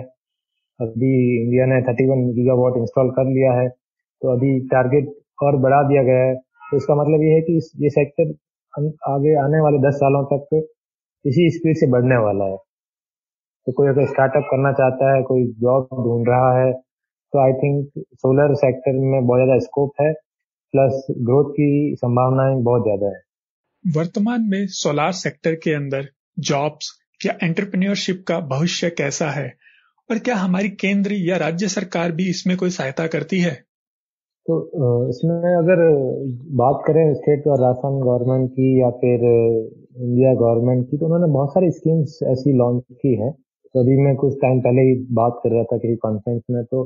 अभी 0.81 1.12
इंडिया 1.37 1.66
ने 1.66 1.81
थर्टी 1.83 2.07
वन 2.09 2.27
गीगावाट 2.33 2.77
इंस्टॉल 2.79 3.11
कर 3.11 3.29
लिया 3.31 3.53
है। 3.53 3.68
तो 4.22 4.33
अभी 4.33 4.59
टारगेट 4.68 5.14
और 5.42 5.57
बढ़ा 5.61 5.83
दिया 5.88 6.03
गया 6.03 6.25
है। 6.25 6.35
तो 6.70 6.77
इसका 6.77 6.94
मतलब 6.94 7.22
ये 7.22 7.33
है 7.33 7.40
कि 7.40 7.61
ये 7.85 7.90
सेक्टर 7.90 8.35
आगे 9.09 9.35
आने 9.42 9.61
वाले 9.61 9.79
दस 9.79 9.94
सालों 9.94 10.25
तक 10.33 10.55
इसी 11.25 11.49
स्पीड 11.51 11.77
से 11.77 11.87
बढ़ने 11.90 12.16
वाला 12.16 12.44
है। 12.44 12.57
तो 13.66 13.72
कोई 13.72 13.88
अगर 13.88 14.07
स्टार्टअप 14.07 14.44
करना 14.51 14.72
चाहता 14.72 15.14
है, 15.14 15.22
कोई 15.22 15.44
जॉब 15.61 15.88
ढूंढ 16.05 16.29
रहा 16.29 16.51
है 16.59 16.72
तो 17.33 17.38
आई 17.38 17.53
थिंक 17.53 18.05
सोलर 18.14 18.55
सेक्टर 18.55 18.99
में 19.05 19.27
बहुत 19.27 19.38
ज़्यादा 19.38 19.59
स्कोप 19.59 19.92
है। 20.01 20.12
प्लस 20.75 21.07
ग्रोथ 21.20 21.51
की 21.51 21.94
संभावनाएँ 21.96 22.57
बहुत 22.62 22.83
ज़्यादा 22.83 23.07
है। 23.07 23.20
वर्तमान 23.85 24.46
में 24.51 24.66
सोलार 24.75 25.12
सेक्टर 25.14 25.55
के 25.55 25.72
अंदर 25.75 26.09
जॉब्स 26.37 26.90
या 27.27 27.33
एंटरप्रेन्योरशिप 27.42 28.25
का 28.29 28.38
भविष्य 28.40 28.90
कैसा 28.90 29.31
है? 29.31 29.53
और 30.11 30.18
क्या 30.18 30.35
हमारी 30.35 30.68
केंद्र 30.68 31.12
या 31.12 31.37
राज्य 31.37 31.68
सरकार 31.68 32.12
भी 32.12 32.29
इसमें 32.31 32.57
कोई 32.57 32.70
सहायता 32.70 33.07
करती 33.07 33.40
है? 33.40 33.55
तो 34.46 35.09
इसमें 35.11 35.55
अगर 35.55 35.81
बात 36.57 36.83
करें 36.87 37.14
स्टेट 37.14 37.46
और 37.46 37.61
राजस्थान 37.61 38.01
गवर्नमेंट 38.01 38.51
की 38.51 38.81
या 38.81 38.90
फिर 38.90 39.25
इंडिया 39.25 40.35
गवर्नमेंट 40.35 40.87
की 40.90 40.99
तो 40.99 41.07
उन्होंने 41.07 41.33
बहुत 41.33 41.51
सारी 41.51 41.70
स्कीम्स 41.70 42.18
ऐसी 42.33 42.53
लॉन्च 42.59 42.85
की 42.92 43.14
है। 43.22 43.31
तो 43.31 43.81
अभी 43.81 43.96
मैं 44.05 44.14
कुछ 44.16 44.35
टाइम 44.42 44.61
पहले 44.61 44.83
ही 44.83 44.94
बात 45.12 45.40
कर 45.44 45.55
रहा 45.55 45.64
था 45.64 45.79
किसी 45.79 45.96
कॉन्फ्रेंस 45.96 46.42
में 46.51 46.62
तो 46.64 46.85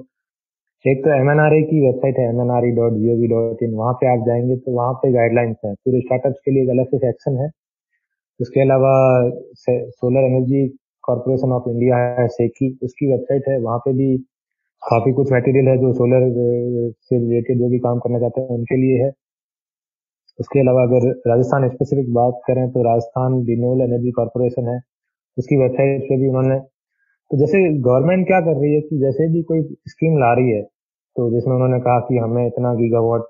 एक 0.85 1.05
तो 1.05 1.11
एम 1.15 1.29
की 1.71 1.81
वेबसाइट 1.87 2.19
है 2.19 2.29
M 2.29 2.41
N 2.43 2.51
R 2.51 2.67
E 2.67 2.71
dot 2.77 2.93
G 2.93 3.13
O 3.13 3.17
V 3.21 3.27
dot 3.29 3.63
in 3.63 3.75
वहाँ 3.75 3.93
पे 3.93 4.07
आप 4.13 4.27
जाएँगे 4.27 4.57
तो 4.57 4.73
वहाँ 4.73 4.93
पे 5.03 5.13
गाइडलाइंस 5.13 5.57
है। 5.65 5.75
पूरे 5.75 6.01
स्टार्टअप्स 6.01 6.41
के 6.45 6.51
लिए 6.51 6.63
एक 6.63 6.71
अलग 6.71 6.87
से 6.87 6.99
सेक्शन 6.99 7.37
है। 7.43 7.49
उसके 8.41 8.61
अलावा 8.61 8.93
solar 9.59 10.25
energy 10.25 10.67
corporation 11.05 11.53
of 11.53 11.69
India 11.71 11.97
है 12.19 12.27
सेकी 12.31 12.69
उसकी 12.85 13.11
वेबसाइट 13.13 13.49
है, 13.49 13.59
वहाँ 13.61 13.79
पे 13.79 13.93
भी 13.95 14.17
काफ़ी 14.83 15.13
कुछ 15.15 15.33
मटेरियल 15.33 15.69
है 15.69 15.77
जो 15.79 15.93
सोलर 15.95 16.29
से 16.31 17.19
रिलेटेड 17.19 17.59
जो 17.59 17.69
भी 17.71 17.79
काम 17.81 17.99
करना 17.99 18.19
चाहते 18.21 18.41
हैं, 18.41 18.49
उनके 18.51 18.77
लिए 18.77 19.03
है। 19.05 19.11
उसके 20.39 20.61
अलावा 20.61 20.83
अगर 20.83 21.07
राजस्थान 21.29 21.69
स्पेसिफिक 21.69 22.13
बात 22.15 22.41
करें 22.47 22.67
तो 22.73 22.83
राजस्थान 22.85 23.35
रिन्यूएबल 23.47 23.83
एनर्जी 23.85 24.11
कॉरपोरेशन 24.13 24.69
है, 24.69 24.79
उसकी 25.37 25.57
वेबसाइट 25.57 26.03
पे 26.03 26.17
भी 26.21 26.29
उन्होंने 26.29 26.59
तो 27.31 27.39
जैसे 27.39 27.59
गवर्नमेंट 27.81 28.27
क्या 28.27 28.41
कर 28.41 28.57
रही 28.61 28.75
है 28.75 28.81
कि 28.83 28.99
जैसे 29.01 29.29
भी 29.33 29.43
कोई 29.51 29.63
स्कीम 29.89 30.19
ला 30.19 30.33
रही 30.35 30.51
है 30.51 30.63
तो 31.17 31.31
जिसमें 31.31 31.55
उन्होंने 31.55 31.79
कहा 31.81 31.99
कि 32.09 32.19
हमें 32.19 32.47
इतना 32.47 32.73
गीगावाट 32.75 33.23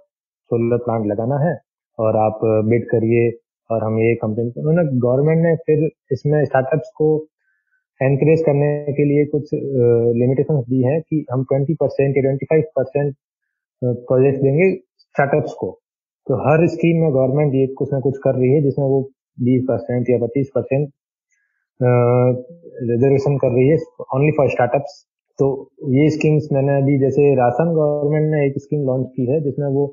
सोलर 0.50 0.76
प्लांट 0.84 1.06
लगाना 1.06 1.38
है, 1.40 1.54
और 1.98 2.16
आप 2.18 2.40
बिड 2.68 2.84
करिए 2.90 3.30
और 3.70 3.84
हम 3.84 3.98
ये 3.98 4.14
कंपनी 4.22 4.52
उन्होंने 4.60 4.84
गवर्नमेंट 5.00 5.42
ने 5.46 5.54
फिर 5.66 5.88
इसमें 6.12 6.44
स्टार्टअप्स 6.44 6.90
को 6.96 7.08
एनकरेज 8.00 8.42
करने 8.46 8.92
के 8.92 9.04
लिए 9.04 9.24
कुछ 9.32 9.50
लिमिटेशन 9.54 10.60
दी 10.68 10.82
है 10.84 11.00
कि 11.00 11.24
हम 11.32 11.44
20 11.52 11.74
परसेंट 11.80 12.16
या 12.16 12.22
25 12.30 12.64
परसेंट 12.76 13.14
प्रोजेक्ट 13.82 14.42
देंगे 14.42 14.70
स्टार्टअप्स 15.00 15.52
को। 15.60 15.70
तो 16.26 16.36
हर 16.40 16.66
स्कीम 16.68 17.02
में 17.02 17.10
गवर्नमेंट 17.12 17.54
ये 17.54 17.66
कुछ 17.78 17.92
ना 17.92 18.00
कुछ 18.00 18.18
कर 18.24 18.34
रही 18.34 18.52
है, 18.52 18.62
जिसमें 18.62 18.86
वो 18.86 19.00
20 19.38 19.62
परसेंट 19.68 20.10
या 20.10 20.18
25 20.18 20.48
परसेंट 20.54 20.88
रिजर्वेशन 22.90 23.36
कर 23.38 23.54
रही 23.54 23.68
है 23.68 23.76
ओनली 24.14 24.30
फॉर 24.38 24.50
स्टार्टअप्स 24.50 25.04
तो 25.38 25.46
ये 25.90 26.08
स्कीम्स 26.10 26.48
मैंने 26.52 26.76
अभी, 26.76 26.98
जैसे 27.00 27.34
राशन 27.36 27.72
गवर्नमेंट 27.74 28.30
ने 28.32 28.46
एक 28.46 28.58
स्कीम 28.58 28.80
लॉन्च 28.86 29.06
की 29.16 29.26
है, 29.26 29.40
जिसमें 29.42 29.66
वो 29.68 29.86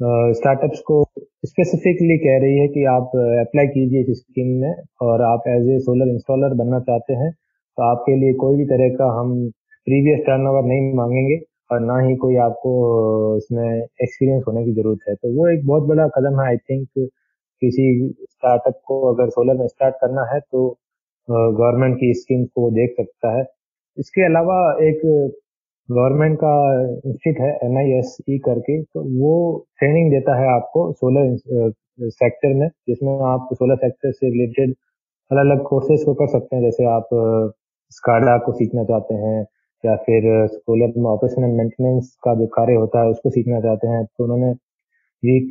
स्टार्टअप्स 0.00 0.80
को 0.80 1.02
स्पेसिफिकली 1.46 2.16
कह 2.18 2.38
रही 2.42 2.58
है 2.58 2.66
कि 2.68 2.84
आप 2.90 3.16
अप्लाई 3.40 3.66
कीजिए 3.66 4.00
इस 4.02 4.18
स्कीम 4.18 4.48
में 4.60 4.74
और 5.02 5.22
आप 5.22 5.48
एज 5.48 5.68
ए 5.70 5.78
सोलर 5.80 6.08
इंस्टॉलर 6.08 6.54
बनना 6.54 6.78
चाहते 6.80 7.14
हैं 7.14 7.30
तो 7.32 7.82
आपके 7.82 8.16
लिए 8.20 8.34
कोई 8.42 8.56
भी 8.56 8.64
तरह 8.66 8.94
का 8.96 9.10
हम 9.18 9.34
प्रीवियस 9.86 10.20
टर्नओवर 10.26 10.64
नहीं 10.68 10.94
मांगेंगे 10.96 11.38
और 11.72 11.80
ना 11.80 11.98
ही 12.06 12.16
कोई 12.16 12.36
आपको 12.44 12.72
इसमें 13.36 13.64
एक्सपीरियंस 13.68 14.42
होने 14.46 14.64
की 14.64 14.72
ज़रूरत 14.74 14.98
है। 15.08 15.14
तो 15.14 15.32
वो 15.36 15.48
एक 15.48 15.66
बहुत 15.66 15.82
बड़ा 15.88 16.06
कदम 16.16 16.40
है 16.40 16.46
आई 16.48 16.56
थिंक 16.70 16.88
किसी 17.62 17.86
स्टार्टअप 18.22 18.80
को 18.86 19.00
अगर 19.12 19.30
सोलर 19.30 19.58
में 19.58 19.66
स्टार्ट 19.66 19.94
करना 20.00 20.24
है 20.32 20.40
तो 20.42 20.68
गवर्नमेंट 21.28 21.96
की 21.96 22.12
स्कीम 22.14 22.44
को 22.46 22.70
देख 22.70 22.94
सकता 22.96 23.36
है। 23.38 23.44
इसके 23.98 24.24
अलावा 24.26 24.58
एक 24.88 25.00
गवर्नमेंट 25.90 26.36
का 26.38 26.52
इंस्टीट्यूट 27.08 27.38
है 27.40 27.50
एन 27.64 27.76
आई 27.78 27.92
एस 27.98 28.16
ई 28.30 28.38
करके 28.44 28.82
तो 28.82 29.02
वो 29.20 29.32
ट्रेनिंग 29.78 30.10
देता 30.10 30.38
है 30.40 30.48
आपको 30.50 30.90
सोलर 30.92 31.36
सेक्टर 32.10 32.54
में, 32.54 32.68
जिसमें 32.88 33.12
आप 33.28 33.48
सोलर 33.54 33.76
सेक्टर 33.76 34.12
से 34.12 34.30
रिलेटेड 34.30 34.74
अलग 35.30 35.40
अलग 35.40 35.62
कोर्सेज 35.64 36.04
को 36.04 36.14
कर 36.14 36.26
सकते 36.28 36.56
हैं, 36.56 36.62
जैसे 36.62 36.84
आप 36.90 37.08
स्काडा 37.92 38.36
को 38.46 38.52
सीखना 38.52 38.84
चाहते 38.84 39.14
हैं, 39.14 39.40
या 39.84 39.96
फिर 40.06 40.22
सोलर 40.48 40.92
में 40.98 41.10
ऑपरेशन 41.10 41.44
एंड 41.44 41.56
मेंटेनेंस 41.56 42.14
का 42.24 42.34
जो 42.34 42.46
कार्य 42.56 42.74
होता 42.76 43.02
है, 43.02 43.08
उसको 43.10 43.30
सीखना 43.30 43.60
चाहते 43.60 43.88
हैं 43.88 44.04
तो 44.06 44.24
उन्होंने 44.24 44.50
week 45.22 45.50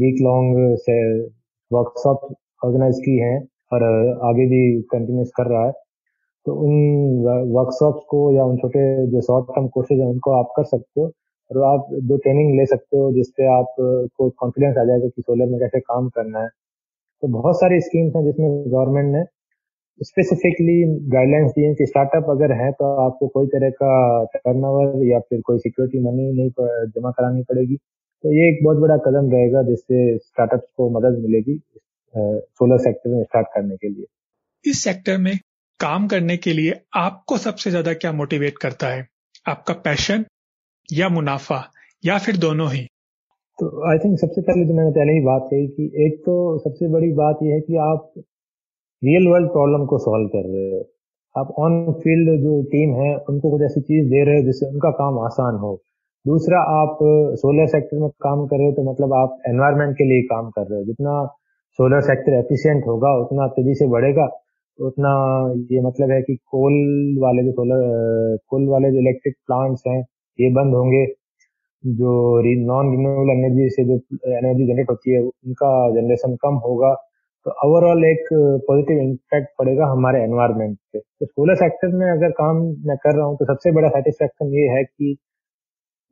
week 0.00 0.20
long 0.22 0.58
workshop 1.70 2.28
organise 2.64 2.98
की 3.04 3.16
हैं, 3.18 3.38
और 3.72 3.82
आगे 4.30 4.46
भी 4.48 4.62
कंटिन्यूस 4.92 5.30
कर 5.36 5.46
रहा 5.46 5.66
है। 5.66 5.72
तो 6.46 6.54
उन 6.66 6.74
वर्कशॉप्स 7.54 8.04
को 8.10 8.20
या 8.32 8.44
उन 8.44 8.56
छोटे 8.58 8.82
जो 9.06 9.20
शॉर्ट 9.22 9.46
टर्म 9.46 9.66
कोर्सेज 9.68 10.00
हैं, 10.00 10.06
उनको 10.06 10.30
आप 10.32 10.52
कर 10.56 10.64
सकते 10.66 11.00
हो। 11.00 11.10
और 11.50 11.62
आप 11.64 11.86
जो 12.08 12.16
ट्रेनिंग 12.16 12.54
ले 12.58 12.64
सकते 12.66 12.96
हो 12.96 13.10
जिससे 13.12 13.46
आपको 13.52 14.28
कॉन्फिडेंस 14.30 14.76
आ 14.78 14.84
जाएगा 14.84 15.08
कि 15.08 15.22
सोलर 15.22 15.46
में 15.46 15.58
कैसे 15.60 15.80
काम 15.80 16.08
करना 16.08 16.42
है। 16.42 16.48
तो 17.22 17.28
बहुत 17.28 17.60
सारी 17.60 17.80
स्कीम्स 17.80 18.16
हैं 18.16 18.24
जिसमें 18.24 18.50
गवर्नमेंट 18.72 19.14
ने 19.16 19.24
स्पेसिफिकली 20.00 20.76
गाइडलाइंस 21.10 21.50
दी 21.52 21.64
हैं 21.64 21.74
कि 21.74 21.86
स्टार्टअप 21.86 22.30
अगर 22.30 22.52
है 22.52 22.70
तो 22.72 22.84
आपको 23.00 23.26
कोई 23.28 23.46
तरह 23.46 23.70
का 23.82 23.90
टर्नओवर 24.34 25.04
या 25.06 25.18
फिर 25.20 25.40
कोई 25.46 25.58
सिक्योरिटी 25.58 25.98
मनी 26.04 26.30
नहीं 26.32 26.50
जमा 26.90 27.10
करानी 27.10 27.42
पड़ेगी। 27.42 27.76
तो 27.76 28.32
ये 28.32 28.48
एक 28.48 28.64
बहुत 28.64 28.78
बड़ा 28.78 28.96
कदम 29.06 29.30
रहेगा 29.30 29.62
जिससे 29.62 30.16
स्टार्टअप्स 30.18 30.72
को 30.76 30.88
मदद 30.90 31.18
मिलेगी 31.18 31.60
सोलर 32.14 32.78
सेक्टर 32.78 33.10
में 33.10 33.22
स्टार्ट 33.22 33.46
करने 33.54 33.76
के 33.76 33.88
लिए। 33.88 34.06
इस 34.64 34.82
सेक्टर 34.84 35.18
में 35.18 35.32
काम 35.80 36.06
करने 36.08 36.36
के 36.36 36.52
लिए 36.52 36.72
आपको 36.96 37.36
सबसे 37.38 37.70
ज़्यादा 37.70 37.92
क्या 37.94 38.12
मोटिवेट 38.12 38.58
करता 38.58 38.86
है? 38.86 39.06
आपका 39.46 39.74
पैशन 39.84 40.24
या 40.88 41.08
मुनाफा, 41.08 41.60
या 42.02 42.18
फिर 42.18 42.36
दोनों 42.36 42.70
ही? 42.72 42.82
तो 43.58 43.90
आई 43.90 43.98
थिंक 43.98 44.18
सबसे 44.18 44.40
पहले 44.40 44.64
जो 44.64 44.74
मैंने 44.74 44.90
पहले 44.90 45.12
ही 45.12 45.20
बात 45.20 45.48
कही 45.50 45.66
कि 45.68 46.04
एक 46.06 46.18
तो 46.20 46.34
सबसे 46.58 46.88
बड़ी 46.92 47.12
बात 47.14 47.38
यह 47.42 47.54
है 47.54 47.60
कि 47.60 47.76
आप 47.84 48.12
रियल 49.02 49.28
वर्ल्ड 49.28 49.48
प्रॉब्लम 49.48 49.86
को 49.86 49.98
सॉल्व 49.98 50.28
कर 50.28 50.48
रहे 50.48 50.70
हो। 50.70 50.80
आप 51.34 51.54
ऑन 51.58 51.92
फ़ील्ड 51.94 52.30
जो 52.42 52.62
टीम 52.68 52.94
है, 52.94 53.14
उनको 53.30 53.50
कुछ 53.50 53.62
ऐसी 53.62 53.80
चीज़ 53.82 54.08
दे 54.10 54.24
रहे 54.24 54.38
हो 54.38 54.44
जिससे 54.44 54.66
उनका 54.66 54.90
काम 55.00 55.18
आसान 55.20 55.58
हो। 55.58 55.72
दूसरा, 56.24 56.60
आप 56.60 56.98
सोलर 57.36 57.66
सेक्टर 57.68 57.98
में 57.98 58.08
काम 58.22 58.46
कर 58.46 58.58
रहे 58.58 58.66
हो 58.66 58.72
तो 58.72 58.90
मतलब 58.90 59.14
आप 59.14 59.38
एनवायरमेंट 59.48 59.96
के 59.98 60.04
लिए 60.04 60.22
काम 60.32 60.50
कर 60.50 60.66
रहे 60.70 60.78
हो। 60.78 60.84
जितना 60.84 61.14
सोलर 61.78 62.00
सेक्टर 62.02 62.38
एफिशिएंट 62.38 62.86
होगा, 62.86 63.12
उतना 63.16 63.46
तेज़ी 63.48 63.74
से 63.74 63.86
बढ़ेगा। 63.88 64.26
उतना 64.78 65.10
ये 65.72 65.80
मतलब 65.82 66.10
है 66.10 66.20
कि 66.22 66.36
कोल 66.46 66.74
वाले 67.22 67.42
जो 67.44 67.52
सोलर 67.52 68.36
कोल 68.50 68.68
वाले 68.68 68.90
जो 68.92 68.98
इलेक्ट्रिक 69.00 69.34
प्लांट्स 69.46 69.82
हैं, 69.88 70.00
ये 70.38 70.50
बंद 70.54 70.74
होंगे। 70.74 71.04
जो 71.84 72.10
नॉन 72.66 72.90
रिन्यूएबल 72.90 73.30
एनर्जी 73.32 73.68
से 73.70 73.84
जो 73.84 73.94
एनर्जी 74.38 74.66
जनरेट 74.66 74.90
होती 74.90 75.12
है, 75.12 75.20
उनका 75.20 75.70
जनरेशन 75.94 76.34
कम 76.42 76.54
होगा। 76.66 76.94
तो 77.46 77.50
ओवरऑल 77.66 78.04
एक 78.04 78.26
पॉजिटिव 78.68 78.98
इम्पैक्ट 79.00 79.48
पड़ेगा 79.58 79.86
हमारे 79.92 80.22
एनवायरमेंट 80.24 80.76
पे। 80.92 80.98
तो 80.98 81.26
सोलर 81.26 81.54
सेक्टर 81.56 81.96
में 81.98 82.10
अगर 82.10 82.30
काम 82.40 82.56
मैं 82.88 82.96
कर 83.04 83.16
रहा 83.16 83.26
हूँ 83.26 83.36
तो 83.36 83.44
सबसे 83.44 83.72
बड़ा 83.72 83.88
सेटिस्फेक्शन 83.88 84.54
ये 84.54 84.68
है 84.68 84.82
कि 84.84 85.16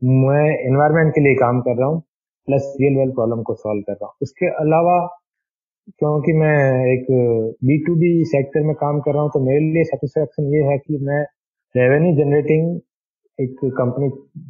मैं 0.02 0.44
एनवायरमेंट 0.66 1.12
के 1.14 1.20
लिए 1.20 1.34
काम 1.36 1.60
कर 1.60 1.76
रहा 1.78 1.88
हूँ 1.88 2.00
प्लस 2.48 2.72
रियल 2.80 2.96
वर्ल्ड 2.98 3.14
प्रॉब्लम 3.14 3.42
को 3.42 3.54
सॉल्व 3.54 3.82
कर 3.82 3.92
रहा 3.92 4.06
हूँ। 4.06 4.14
उसके 4.22 4.46
अलावा 4.62 4.96
क्योंकि 5.90 6.32
मैं 6.32 6.56
एक 6.86 7.06
बी 7.64 7.76
टू 7.84 7.94
बी 7.96 8.08
सेक्टर 8.26 8.62
में 8.66 8.74
काम 8.76 9.00
कर 9.00 9.12
रहा 9.14 9.22
हूँ 9.22 9.30
तो 9.34 9.40
मेरे 9.40 9.60
लिए 9.66 9.84
सेटिस्फेक्शन 9.84 10.54
ये 10.54 10.62
है 10.64 10.76
कि 10.78 10.98
मैं 11.02 11.22
रेवेन्यू 11.74 12.14
जनरेटिंग 12.16 12.78
एक 13.38 13.58
कंपनी 13.78 14.08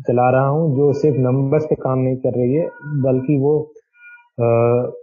चला 0.09 0.29
रहा 0.31 0.47
हूँ, 0.47 0.77
जो 0.77 0.93
सिर्फ़ 1.01 1.17
नंबर्स 1.21 1.65
पे 1.71 1.75
काम 1.77 1.99
नहीं 1.99 2.17
कर 2.19 2.39
रही 2.39 2.55
है, 2.55 2.67
बल्कि 3.05 3.37
वो 3.41 3.53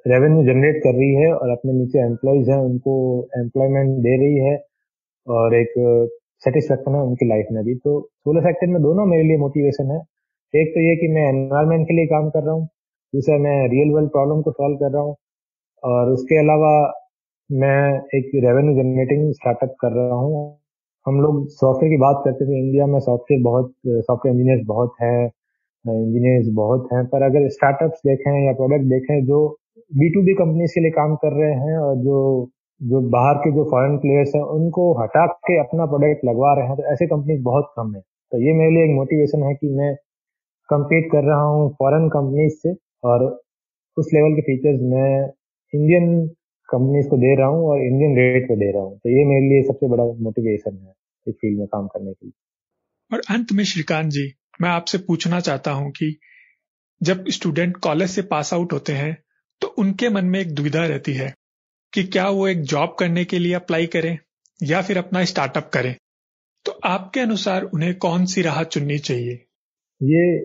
रेवेन्यू 0.07 0.43
जनरेट 0.45 0.77
कर 0.83 0.95
रही 0.95 1.13
है 1.15 1.33
और 1.33 1.49
अपने 1.49 1.73
नीचे 1.73 1.99
एम्प्लॉयज़ 2.01 2.49
हैं, 2.51 2.57
उनको 2.59 2.95
एम्प्लॉयमेंट 3.39 3.97
दे 4.03 4.15
रही 4.17 4.37
है 4.45 4.55
और 5.27 5.55
एक 5.55 5.73
सेटिस्फेक्शन 6.45 6.95
है 6.95 7.01
उनकी 7.01 7.27
लाइफ 7.29 7.47
में 7.51 7.63
भी। 7.65 7.75
तो 7.75 7.99
सोलर 8.25 8.41
सेक्टर 8.43 8.67
में 8.67 8.81
दोनों 8.81 9.05
मेरे 9.05 9.23
लिए 9.23 9.37
मोटिवेशन 9.37 9.91
है। 9.91 9.99
एक 10.53 10.73
तो 10.75 10.81
ये 10.81 10.95
कि 10.95 11.07
मैं 11.13 11.27
एनवायरमेंट 11.29 11.87
के 11.87 11.93
लिए 11.95 12.05
काम 12.07 12.29
कर 12.29 12.43
रहा 12.43 12.53
हूँ, 12.55 12.65
दूसरा 13.13 13.37
मैं 13.39 13.57
रियल 13.69 13.93
वर्ल्ड 13.93 14.09
प्रॉब्लम 14.11 14.41
को 14.41 14.51
सॉल्व 14.53 14.77
कर 14.77 14.91
रहा 14.93 15.03
हूँ 15.03 15.15
और 15.85 16.11
उसके 16.11 16.37
अलावा 16.39 16.73
मैं 17.49 17.79
एक 18.17 18.31
रेवेन्यू 18.45 18.73
जनरेटिंग 18.75 19.31
स्टार्टअप 19.33 19.75
कर 19.81 19.91
रहा 19.93 20.15
हूँ। 20.15 20.39
हम 21.05 21.19
लोग 21.21 21.47
सॉफ्टवेयर 21.51 21.91
की 21.91 21.97
बात 22.01 22.21
करते 22.25 22.45
थे 22.45 22.59
इंडिया 22.59 22.85
में 22.87 22.99
सॉफ्टवेयर 22.99 23.43
बहुत 23.43 23.73
सॉफ्टवेयर 23.87 24.35
इंजीनियर्स 24.35 24.65
बहुत 24.67 24.93
हैं 25.01 25.25
इंजीनियर्स 25.85 26.47
बहुत 26.55 26.87
हैं, 26.93 27.05
पर 27.07 27.23
अगर 27.23 27.47
स्टार्टअप्स 27.49 28.01
देखें 28.07 28.31
या 28.45 28.53
प्रोडक्ट 28.53 28.85
देखें 28.89 29.25
जो 29.25 29.39
बी 29.91 30.09
टू 30.13 30.21
बी 30.25 30.33
कंपनीज़ 30.35 30.73
के 30.75 30.81
लिए 30.81 30.91
काम 30.91 31.15
कर 31.23 31.33
रहे 31.33 31.53
हैं 31.65 31.77
और 31.79 31.95
जो 32.03 32.19
जो 32.81 33.01
बाहर 33.09 33.35
के 33.37 33.51
जो 33.51 33.63
फॉरेन 33.71 33.97
प्लेयर्स 33.97 34.31
हैं, 34.35 34.41
उनको 34.43 34.83
हटा 35.01 35.25
के 35.47 35.57
अपना 35.59 35.85
प्रोडक्ट 35.85 36.25
लगवा 36.25 36.53
रहे 36.55 36.67
हैं 36.67 36.75
तो 36.77 36.83
ऐसे 36.93 37.05
कंपनीज़ 37.07 37.41
बहुत 37.43 37.71
कम 37.77 37.93
है। 37.95 38.01
तो 38.01 38.41
ये 38.41 38.53
मेरे 38.53 38.71
लिए 38.71 38.83
एक 38.85 38.95
मोटिवेशन 38.95 39.43
है 39.43 39.53
कि 39.55 39.69
मैं 39.77 39.93
कंपीट 40.69 41.11
कर 41.11 41.23
रहा 41.23 41.43
हूँ 41.43 41.69
फॉरेन 41.79 42.07
कंपनीज़ 42.09 42.53
से 42.57 42.73
और 43.09 43.23
उस 43.97 44.09
लेवल 44.13 44.35
के 44.35 44.41
फीचर्स 44.41 44.81
मैं 44.93 45.09
इंडियन 45.73 46.27
कंपनीज़ 46.69 47.07
को 47.07 47.17
दे 47.17 47.35
रहा 47.35 47.47
हूँ 47.47 47.67
और 47.69 47.81
इंडियन 47.81 48.15
रेट 48.17 48.47
पे 48.47 48.55
दे 48.55 48.71
रहा 48.71 48.83
हूँ। 48.83 48.97
तो 48.97 49.09
ये 49.09 49.25
मेरे 49.25 49.49
लिए 49.49 49.63
सबसे 49.63 49.87
बड़ा 49.87 50.03
मोटिवेशन 50.23 50.77
है 50.77 50.93
इस 51.27 51.35
फ़ील्ड 51.35 51.59
में 51.59 51.67
काम 51.67 51.87
करने 51.87 52.13
के 52.13 52.25
लिए। 52.25 52.33
और 53.11 53.21
अंत 53.29 53.51
में 53.51 53.63
श्रीकांत 53.63 54.11
जी 54.11 54.31
मैं 54.61 54.69
आपसे 54.69 54.97
पूछना 54.97 55.39
चाहता 55.39 55.71
हूँ 55.71 55.91
कि 55.91 56.15
जब 57.01 57.27
स्टूडेंट 57.29 57.77
कॉलेज 57.77 58.09
से 58.09 58.21
पास 58.21 58.53
आउट 58.53 58.73
होते 58.73 58.93
हैं 58.93 59.17
तो 59.61 59.67
उनके 59.77 60.09
मन 60.09 60.25
में 60.25 60.39
एक 60.39 60.53
दुविधा 60.55 60.85
रहती 60.85 61.13
है 61.13 61.33
कि 61.93 62.03
क्या 62.03 62.29
वो 62.29 62.47
एक 62.47 62.61
जॉब 62.63 62.95
करने 62.99 63.25
के 63.25 63.39
लिए 63.39 63.53
अप्लाई 63.53 63.85
करें 63.85 64.17
या 64.63 64.81
फिर 64.81 64.97
अपना 64.97 65.23
स्टार्टअप 65.25 65.69
करें? 65.73 65.95
तो 66.65 66.71
आपके 66.71 67.19
अनुसार 67.19 67.63
उन्हें 67.63 67.93
कौन 67.95 68.25
सी 68.25 68.41
राह 68.41 68.63
चुननी 68.63 68.97
चाहिए? 68.99 69.33
ये 70.01 70.37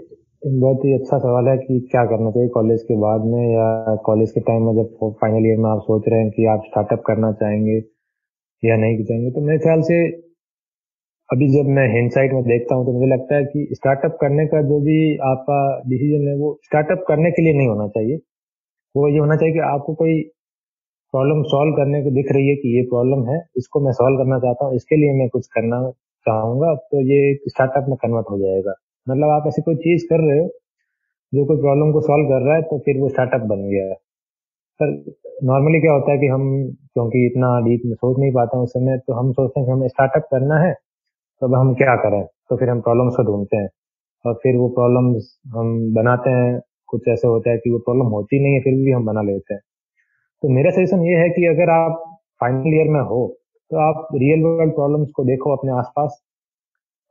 बहुत 0.42 0.85
ही 0.85 0.92
अच्छा 0.94 1.18
सवाल 1.18 1.48
है 1.48 1.57
कि 1.59 1.79
क्या 1.90 2.05
करना 2.11 2.31
चाहिए 2.31 2.48
कॉलेज 2.50 2.83
के 2.83 2.96
बाद 3.00 3.24
में 3.26 3.40
या 3.44 3.94
कॉलेज 4.05 4.31
के 4.31 4.40
टाइम 4.40 4.62
में 4.66 4.72
जब 4.74 5.11
फाइनल 5.20 5.46
ईयर 5.46 5.59
में 5.59 5.68
आप 5.70 5.81
सोच 5.83 6.05
रहे 6.09 6.20
हैं 6.20 6.31
कि 6.31 6.46
आप 6.53 6.62
स्टार्टअप 6.66 7.03
करना 7.07 7.31
चाहेंगे 7.40 7.76
या 8.62 8.76
नहीं 8.76 9.05
चाहेंगे। 9.05 9.31
तो 9.31 9.40
मेरे 9.40 9.59
ख्याल 9.59 9.83
से 9.83 9.98
अभी 11.31 11.48
जब 11.50 11.68
मैं 11.76 11.87
हिंडसाइट 11.94 12.33
में 12.33 12.42
देखता 12.44 12.74
हूँ 12.74 12.87
तो 12.87 12.92
मुझे 12.92 13.07
लगता 13.07 13.37
है 13.37 13.44
कि 13.46 13.66
स्टार्टअप 13.74 14.16
करने 14.20 14.46
का 14.46 14.62
जो 14.68 14.81
भी 14.81 14.98
आपका 15.29 15.61
डिसीज़न 15.90 16.29
है 16.29 16.37
वो 16.38 16.59
स्टार्टअप 16.64 17.05
करने 17.09 17.31
के 17.31 17.42
लिए 17.42 17.55
नहीं 17.55 17.68
होना 17.68 17.87
चाहिए। 17.88 18.16
वो 18.94 19.09
ये 19.09 19.18
होना 19.18 19.37
चाहिए 19.37 19.55
कि 19.55 19.61
आपको 19.66 19.94
कोई 19.94 20.20
प्रॉब्लम 21.14 21.42
सॉल्व 21.53 21.72
करने 21.74 22.03
को 22.05 22.11
दिख 22.16 22.33
रही 22.33 22.48
है 22.48 22.55
कि 22.57 22.76
ये 22.76 22.83
प्रॉब्लम 22.90 23.29
है, 23.29 23.38
इसको 23.57 23.81
मैं 23.81 23.92
सॉल्व 23.94 24.18
करना 24.18 24.38
चाहता 24.38 24.64
हूँ, 24.64 24.74
इसके 24.76 24.96
लिए 24.96 25.18
मैं 25.20 25.29
कुछ 25.29 25.46
करना 25.55 25.81
चाहूँगा 26.26 26.74
तो 26.74 27.00
ये 27.07 27.35
स्टार्टअप 27.48 27.88
में 27.88 27.96
कन्वर्ट 28.03 28.31
हो 28.31 28.38
जाएगा। 28.38 28.74
मतलब 29.06 29.30
आप 29.30 29.44
ऐसी 29.48 29.62
कोई 29.62 29.76
चीज़ 29.78 30.04
कर 30.06 30.20
रहे 30.22 30.38
हो, 30.38 30.46
जो 31.32 31.44
कोई 31.46 31.60
प्रॉब्लम 31.60 31.92
को 31.92 32.00
सॉल्व 32.02 32.28
कर 32.28 32.46
रहा 32.46 32.56
है 32.56 32.62
तो 32.64 32.78
फिर 32.78 33.00
वो 33.00 33.08
स्टार्टअप 33.08 33.46
बन 33.48 33.62
गया 33.64 33.84
है। 33.84 33.94
सर 34.80 34.92
नॉर्मली 35.44 35.80
क्या 35.80 35.92
होता 35.92 36.12
है 36.12 36.18
कि 36.18 36.26
हम, 36.26 36.42
क्योंकि 36.94 37.26
इतना 37.26 37.48
डीप 37.60 37.82
में 37.86 37.94
सोच 37.94 38.18
नहीं 38.18 38.32
पाते 38.32 38.58
उस 38.58 38.70
समय 38.70 38.98
तो 38.98 39.14
हम 39.14 39.32
सोचते 39.32 39.60
हैं 39.60 39.66
कि 39.66 39.72
हमें 39.72 39.88
स्टार्टअप 39.88 40.26
करना 40.30 40.58
है 40.60 40.72
तो 40.72 41.46
अब 41.46 41.54
हम 41.54 41.74
क्या 41.74 41.94
करें? 41.96 42.22
तो 42.24 42.56
फिर 42.56 42.70
हम 42.70 42.80
प्रॉब्लम्स 42.80 43.14
को 43.16 43.22
ढूंढते 43.22 43.56
हैं। 43.56 43.68
और 44.24 44.34
फिर 44.42 44.56
वो 44.56 44.68
प्रॉब्लम्स 44.68 45.28
हम 45.54 45.68
बनाते 45.94 46.30
हैं, 46.30 46.60
कुछ 46.88 47.08
ऐसे 47.08 47.28
होता 47.28 47.50
है 47.50 47.58
कि 47.58 47.70
वो 47.70 47.78
प्रॉब्लम 47.78 48.06
होती 48.08 48.42
नहीं 48.42 48.54
है, 48.54 48.60
फिर 48.60 48.74
भी 48.76 48.92
हम 48.92 49.06
बना 49.06 49.22
लेते 49.22 49.54
हैं। 49.54 49.60
तो 50.42 50.48
मेरा 50.48 50.70
सजेशन 50.70 51.02
ये 51.02 51.16
है 51.16 51.28
कि 51.30 51.46
अगर 51.46 51.70
आप 51.70 52.02
फाइनल 52.40 52.74
ईयर 52.74 52.88
में 52.88 53.00
हो 53.02 53.20
तो 53.70 53.76
आप 53.78 54.08
रियल 54.14 54.42
वर्ल्ड 54.44 54.74
प्रॉब्लम्स 54.74 55.10
को 55.16 55.24
देखो 55.24 55.56
अपने 55.56 55.72
आसपास 55.72 56.20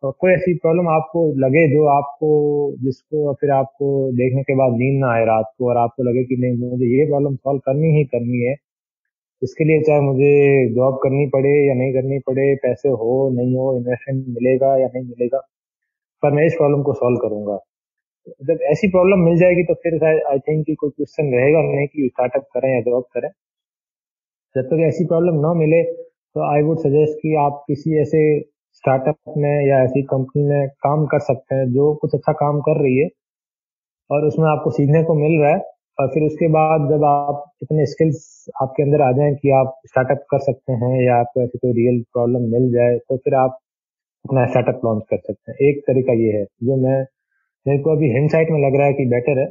कोई 0.04 0.32
ऐसी 0.32 0.54
प्रॉब्लम 0.56 0.88
आपको 0.90 1.22
लगे 1.40 1.66
जो 1.70 1.86
आपको, 1.90 2.30
जिसको 2.84 3.34
फिर 3.34 3.52
आपको 3.52 3.88
देखने 4.14 4.42
के 4.44 4.56
बाद 4.56 4.74
नींद 4.74 5.00
ना 5.00 5.12
आए 5.14 5.24
रात 5.26 5.52
को 5.58 5.70
और 5.70 5.78
आपको 5.78 6.04
लगे 6.04 6.24
कि 6.26 6.36
नहीं, 6.38 6.70
मुझे 6.70 6.86
ये 6.90 7.06
प्रॉब्लम 7.06 7.36
सॉल्व 7.36 7.60
करनी 7.66 7.96
ही 7.98 8.04
करनी 8.06 8.40
है। 8.42 8.56
इसके 9.42 9.64
लिए 9.64 9.82
चाहे 9.82 10.02
मुझे 10.02 10.30
जॉब 10.76 11.00
करनी 11.04 11.26
पड़े 11.30 11.52
या 11.68 11.74
नहीं 11.74 11.94
करनी 11.94 12.20
पड़े, 12.20 12.56
पैसे 12.56 12.90
हो, 12.92 13.30
नहीं 13.36 13.56
हो 13.56 13.76
इन्वेस्टमेंट 13.78 14.26
मिलेगा 14.30 14.76
या 14.78 14.88
नहीं 14.88 15.04
मिलेगा, 15.06 15.40
पर 16.24 16.32
मैं 16.32 16.46
इस 16.46 16.54
प्रॉब्लम 16.58 16.82
को 16.84 16.94
सॉल्व 16.94 17.18
करूँगा। 17.18 17.58
जब 18.44 18.60
ऐसी 18.72 18.88
प्रॉब्लम 18.92 19.20
मिल 19.20 19.38
जाएगी 19.40 19.64
तो 19.64 19.74
फिर 19.84 20.04
आई 20.06 20.40
थिंक 20.40 20.66
कि 20.66 20.76
कोई 20.76 20.90
क्वेश्चन 20.90 21.34
रहेगा 21.36 21.62
नहीं 21.64 21.88
कि 21.88 22.08
स्टार्टअप 22.08 22.48
करें 22.54 22.74
या 22.74 22.82
जॉब 22.82 23.04
करें। 23.14 23.30
जब 24.56 24.62
तक 24.62 24.70
तो 24.70 24.80
ऐसी 24.88 25.06
प्रॉब्लम 25.08 25.40
ना 25.42 25.54
मिले 25.56 25.82
तो 25.84 26.42
आई 26.46 26.62
वुड 26.64 26.80
सजेस्ट 26.80 27.18
कि 27.22 27.36
आप 27.40 27.64
किसी 27.68 28.00
ऐसे 28.02 28.22
स्टार्टअप 28.74 29.34
में 29.38 29.68
या 29.68 29.82
ऐसी 29.84 30.02
कंपनी 30.04 30.44
में 30.44 30.68
काम 30.84 31.06
कर 31.06 31.20
सकते 31.20 31.56
हैं, 31.56 31.66
जो 31.74 31.94
कुछ 31.96 32.16
अच्छा 32.16 32.34
काम 32.34 32.60
कर 32.62 32.82
रही 32.84 32.98
है 32.98 33.08
और 34.10 34.26
उसमें 34.28 34.50
आपको 34.50 34.72
सीखने 34.72 35.04
को 35.04 35.14
मिल 35.14 35.40
रहा 35.42 35.52
है 35.52 35.60
और 35.98 36.08
फिर 36.08 36.24
उसके 36.24 36.48
बाद 36.48 36.90
जब 36.90 37.04
आप 37.06 37.44
इतने 37.64 37.86
स्किल्स 37.86 38.46
आपके 38.62 38.84
अंदर 38.84 39.02
आ 39.02 39.12
जाएँ 39.12 39.34
कि 39.36 39.50
आप 39.52 39.80
स्टार्टअप 39.86 40.26
कर 40.32 40.40
सकते 40.40 40.74
हैं 40.74 41.06
या 41.06 41.16
आपको 41.16 41.42
ऐसी 41.42 41.58
कोई 41.58 41.72
रियल 41.72 42.02
प्रॉब्लम 42.14 42.52
मिल 42.52 42.72
जाए 42.74 42.98
तो 42.98 43.18
फिर 43.18 43.36
आप 43.36 43.58
अपना 44.26 44.46
स्टार्टअप 44.46 44.82
लॉन्च 44.86 45.04
कर 45.10 45.18
सकते 45.18 45.52
हैं। 45.52 45.70
एक 45.70 45.82
तरीका 45.88 46.14
ये 46.14 46.32
है, 46.38 46.44
जो 46.44 46.76
मैं, 46.76 47.00
मेरे 47.66 47.80
को 47.80 47.92
अभी 47.92 48.12
हिंडसाइट 48.14 48.48
में 48.52 48.60
लग 48.68 48.78
रहा 48.78 48.88
है 48.88 48.94
कि 48.94 49.06
बेटर 49.06 49.40
है, 49.40 49.46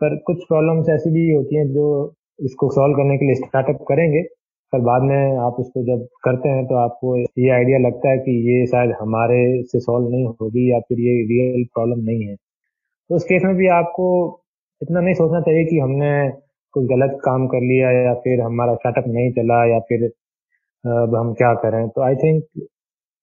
पर 0.00 0.16
कुछ 0.26 0.42
प्रॉब्लम्स 0.48 0.88
ऐसी 0.90 1.10
भी 1.10 1.30
होती 1.34 1.56
हैं 1.56 1.66
जो 1.72 1.86
इसको 2.44 2.70
सॉल्व 2.70 2.94
करने 2.96 3.16
के 3.18 3.26
लिए 3.26 3.34
स्टार्टअप 3.34 3.84
करेंगे 3.88 4.22
पर 4.72 4.80
बाद 4.80 5.02
में 5.02 5.38
आप 5.38 5.56
उसको 5.60 5.82
जब 5.84 6.06
करते 6.24 6.48
हैं 6.48 6.64
तो 6.66 6.74
आपको 6.74 7.16
ये 7.18 7.50
आइडिया 7.50 7.78
लगता 7.78 8.10
है 8.10 8.18
कि 8.18 8.32
ये 8.48 8.66
शायद 8.66 8.92
हमारे 9.00 9.40
से 9.62 9.80
सॉल्व 9.80 10.08
नहीं 10.08 10.26
होगी 10.40 10.70
या 10.72 10.80
फिर 10.80 11.00
ये 11.00 11.14
रियल 11.26 11.64
प्रॉब्लम 11.74 12.04
नहीं 12.04 12.26
है। 12.28 12.34
तो 12.36 13.16
उस 13.16 13.24
केस 13.24 13.42
में 13.44 13.54
भी 13.56 13.68
आपको 13.68 14.08
इतना 14.82 15.00
नहीं 15.00 15.14
सोचना 15.14 15.40
चाहिए 15.40 15.64
कि 15.64 15.78
हमने 15.78 16.10
कुछ 16.74 16.84
गलत 16.84 17.18
काम 17.24 17.46
कर 17.46 17.60
लिया 17.60 17.90
या 17.90 18.14
फिर 18.14 18.40
हमारा 18.40 18.74
स्टार्टअप 18.74 19.04
नहीं 19.08 19.30
चला 19.32 19.64
या 19.66 19.78
फिर 19.88 20.04
अब 20.84 21.14
हम 21.16 21.32
क्या 21.34 21.54
करें। 21.54 21.88
तो 21.88 22.02
आई 22.02 22.14
थिंक 22.16 22.44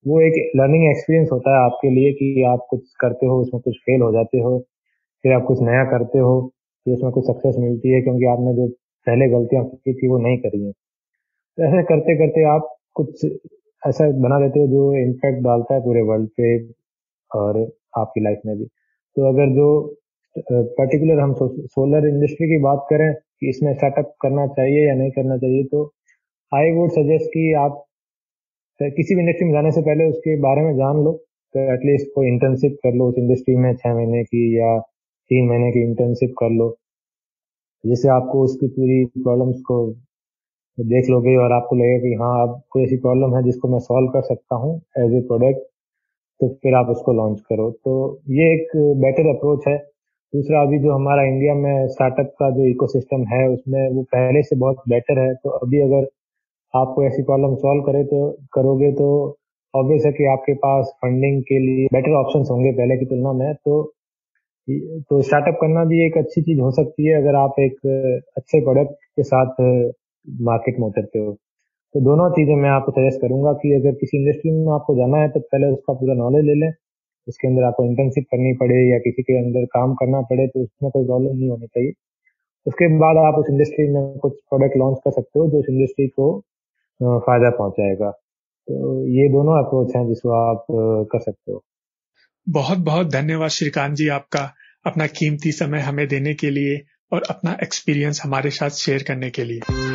वो 0.05 0.21
एक 0.21 0.51
लर्निंग 0.55 0.84
एक्सपीरियंस 0.89 1.29
होता 1.31 1.58
है 1.58 1.63
आपके 1.65 1.89
लिए 1.89 2.12
कि 2.13 2.43
आप 2.43 2.65
कुछ 2.69 2.81
करते 2.99 3.25
हो, 3.25 3.39
उसमें 3.41 3.62
कुछ 3.62 3.77
फेल 3.77 4.01
हो 4.01 4.12
जाते 4.12 4.39
हो, 4.39 4.60
फिर 5.23 5.34
आप 5.34 5.45
कुछ 5.47 5.62
नया 5.62 5.84
करते 5.91 6.19
हो, 6.19 6.36
फिर 6.86 6.93
उसमें 6.93 7.12
कुछ 7.12 7.25
सक्सेस 7.27 7.55
मिलती 7.60 7.91
है 7.91 8.01
क्योंकि 8.01 8.25
आपने 8.25 8.53
जो 8.55 8.67
पहले 9.08 9.27
गलतियाँ 9.29 9.65
की 9.65 9.93
थी 9.93 10.08
वो 10.08 10.17
नहीं 10.17 10.38
करी 10.38 10.65
है। 10.65 10.71
ऐसे 11.58 11.82
करते 11.89 12.15
करते 12.18 12.44
आप 12.50 12.68
कुछ 12.96 13.26
ऐसा 13.84 14.08
बना 14.22 14.39
देते 14.39 14.60
हो 14.60 14.68
जो 14.68 14.82
इम्पैक्ट 14.98 15.44
डालता 15.44 15.74
है 15.76 15.82
पूरे 15.82 16.02
वर्ल्ड 16.10 16.30
पे 16.39 16.48
और 17.32 17.60
आपकी 17.98 18.24
लाइफ 18.24 18.41
में 18.46 18.58
भी। 18.58 18.65
तो 18.65 19.28
अगर 19.30 19.54
जो 19.56 19.68
पर्टिकुलर 20.80 21.20
हम 21.20 21.34
सोलर 21.39 22.08
इंडस्ट्री 22.08 22.48
की 22.48 22.62
बात 22.63 22.86
करें 22.89 23.13
कि 23.13 23.50
इसमें 23.50 23.74
स्टार्टअप 23.74 24.13
करना 24.22 24.48
चाहिए 24.58 24.88
या 24.88 24.96
नहीं 24.96 25.12
करना 25.12 25.38
चाहिए 25.38 25.63
तो 25.72 25.84
आई 26.52 26.72
वुड 26.72 26.91
सजेस्ट 26.91 27.30
कि 27.34 27.52
आप 27.63 27.84
किसी 28.80 29.15
भी 29.15 29.22
इंडस्ट्री 29.22 29.46
में 29.48 29.54
जाने 29.54 29.72
से 29.72 29.82
पहले 29.82 30.10
उसके 30.10 30.39
बारे 30.41 30.62
में 30.62 30.74
जान 30.78 31.04
लो। 31.04 31.12
तो 31.56 31.60
एटलीस्ट 31.74 32.08
कोई 32.15 32.28
इंटर्नशिप 32.28 32.78
कर 32.84 32.94
लो 32.94 33.08
उस 33.10 33.18
इंडस्ट्री 33.18 33.56
में 33.56 33.74
छह 33.76 33.94
महीने 33.96 34.24
की 34.24 34.41
या 34.58 34.78
तीन 35.32 35.48
महीने 35.50 35.72
की 35.72 35.84
इंटर्नशिप 35.84 36.34
कर 36.39 36.50
लो। 36.52 36.76
जिससे 37.84 38.10
आपको 38.10 38.44
उसकी 38.44 38.68
पूरी 38.68 39.06
प्रॉब्लम्स 39.24 39.62
को 39.62 39.78
देख 40.77 41.09
लोगे 41.09 41.35
और 41.38 41.51
आपको 41.51 41.75
लगेगा 41.75 41.99
कि 41.99 42.13
हाँ 42.21 42.41
अब 42.43 42.61
कोई 42.71 42.83
ऐसी 42.83 42.97
प्रॉब्लम 42.97 43.35
है 43.35 43.43
जिसको 43.43 43.67
मैं 43.67 43.79
सॉल्व 43.79 44.07
कर 44.09 44.21
सकता 44.23 44.55
हूँ 44.55 44.75
एज 44.99 45.13
ए 45.15 45.21
प्रोडक्ट 45.27 45.59
तो 46.39 46.47
फिर 46.63 46.73
आप 46.75 46.89
उसको 46.89 47.13
लॉन्च 47.13 47.39
करो। 47.49 47.69
तो 47.85 47.93
ये 48.29 48.45
एक 48.53 48.71
बेटर 49.01 49.29
अप्रोच 49.29 49.67
है। 49.67 49.77
दूसरा, 50.33 50.61
अभी 50.61 50.79
जो 50.79 50.93
हमारा 50.93 51.23
इंडिया 51.23 51.53
में 51.55 51.88
स्टार्टअप 51.89 52.33
का 52.39 52.49
जो 52.51 52.65
इकोसिस्टम 52.67 53.23
है, 53.27 53.47
उसमें 53.49 53.89
वो 53.95 54.03
पहले 54.13 54.41
से 54.43 54.55
बहुत 54.55 54.81
बेटर 54.89 55.19
है। 55.19 55.33
तो 55.35 55.49
अभी 55.59 55.81
अगर 55.81 56.07
आप 56.73 56.93
कोई 56.95 57.05
ऐसी 57.07 57.23
प्रॉब्लम 57.23 57.55
सॉल्व 57.55 57.81
करे 57.83 58.03
तो 58.05 58.29
करोगे 58.53 58.91
तो 58.93 59.07
ऑब्वियस 59.73 60.05
है 60.05 60.11
कि 60.11 60.25
आपके 60.31 60.53
पास 60.65 60.93
फंडिंग 61.01 61.41
के 61.43 61.59
लिए 61.59 61.88
बेटर 61.93 62.15
ऑप्शन 62.19 62.45
होंगे 62.51 62.71
पहले 62.73 62.97
की 62.97 63.05
तुलना 63.05 63.33
में। 63.33 63.53
तो 63.55 63.83
तो 65.09 65.21
स्टार्टअप 65.21 65.57
करना 65.61 65.83
भी 65.85 66.05
एक 66.05 66.17
अच्छी 66.17 66.41
चीज़ 66.41 66.59
हो 66.61 66.71
सकती 66.71 67.07
है 67.07 67.21
अगर 67.21 67.35
आप 67.35 67.55
एक 67.59 67.75
अच्छे 68.38 68.61
प्रोडक्ट 68.61 68.93
के 69.17 69.23
साथ 69.23 69.61
मार्केट 70.43 70.79
में 70.79 70.88
उतरते 70.88 71.19
हो। 71.19 71.31
तो 71.95 72.01
दोनों 72.03 72.29
चीज़ें 72.31 72.55
मैं 72.55 72.69
आपको 72.69 72.91
सजेस्ट 72.91 73.21
करूँगा 73.21 73.53
कि 73.55 73.73
अगर 73.73 73.91
किसी 73.95 74.17
इंडस्ट्री 74.17 74.51
में 74.53 74.73
आपको 74.73 74.95
जाना 74.95 75.17
है 75.17 75.29
तो 75.29 75.39
पहले 75.41 75.67
उसका 75.73 75.93
पूरा 75.93 76.13
नॉलेज 76.15 76.45
ले 76.45 76.55
लें। 76.55 76.71
उसके 77.27 77.47
अंदर 77.47 77.63
आपको 77.63 77.85
इंटर्नशिप 77.85 78.25
करनी 78.31 78.53
पड़े 78.55 78.75
या 78.89 78.97
किसी 78.99 79.23
के 79.23 79.38
अंदर 79.38 79.65
काम 79.71 79.93
करना 79.95 80.21
पड़े 80.31 80.47
तो 80.47 80.63
उसमें 80.63 80.91
कोई 80.91 81.05
प्रॉब्लम 81.05 81.38
नहीं 81.38 81.49
होनी 81.49 81.67
चाहिए। 81.67 81.93
उसके 82.65 82.88
बाद 82.97 83.17
आप 83.17 83.39
उस 83.39 83.49
इंडस्ट्री 83.49 83.88
में 83.89 84.17
कुछ 84.19 84.33
प्रोडक्ट 84.49 84.77
लॉन्च 84.77 84.97
कर 85.05 85.11
सकते 85.11 85.39
हो, 85.39 85.47
जो 85.47 85.59
उस 85.59 85.65
इंडस्ट्री 85.69 86.07
को 86.09 86.27
फ़ायदा 86.99 87.49
पहुंचाएगा। 87.57 88.09
तो 88.11 89.07
ये 89.09 89.27
दोनों 89.29 89.57
अप्रोच 89.57 89.95
हैं 89.95 90.07
जिसको 90.07 90.29
आप 90.31 90.65
कर 91.11 91.19
सकते 91.19 91.51
हो। 91.51 91.63
बहुत 92.47 92.77
बहुत 92.85 93.11
धन्यवाद 93.11 93.49
श्रीकांत 93.51 93.95
जी 93.95 94.07
आपका 94.11 94.43
अपना 94.85 95.07
कीमती 95.13 95.51
समय 95.53 95.79
हमें 95.79 96.07
देने 96.07 96.33
के 96.33 96.49
लिए 96.49 96.81
और 97.11 97.23
अपना 97.29 97.57
एक्सपीरियंस 97.63 98.21
हमारे 98.23 98.49
साथ 98.51 98.69
शेयर 98.79 99.03
करने 99.07 99.29
के 99.29 99.43
लिए। 99.43 99.94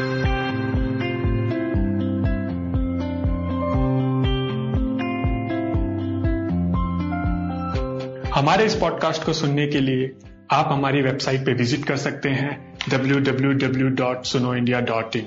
हमारे 8.34 8.64
इस 8.64 8.74
पॉडकास्ट 8.74 9.24
को 9.24 9.32
सुनने 9.32 9.66
के 9.66 9.80
लिए 9.80 10.12
आप 10.50 10.68
हमारी 10.72 11.02
वेबसाइट 11.02 11.46
पे 11.46 11.52
विज़िट 11.52 11.84
कर 11.84 11.96
सकते 11.96 12.28
हैं 12.28 12.74
www.sunoindia.in 12.90 15.22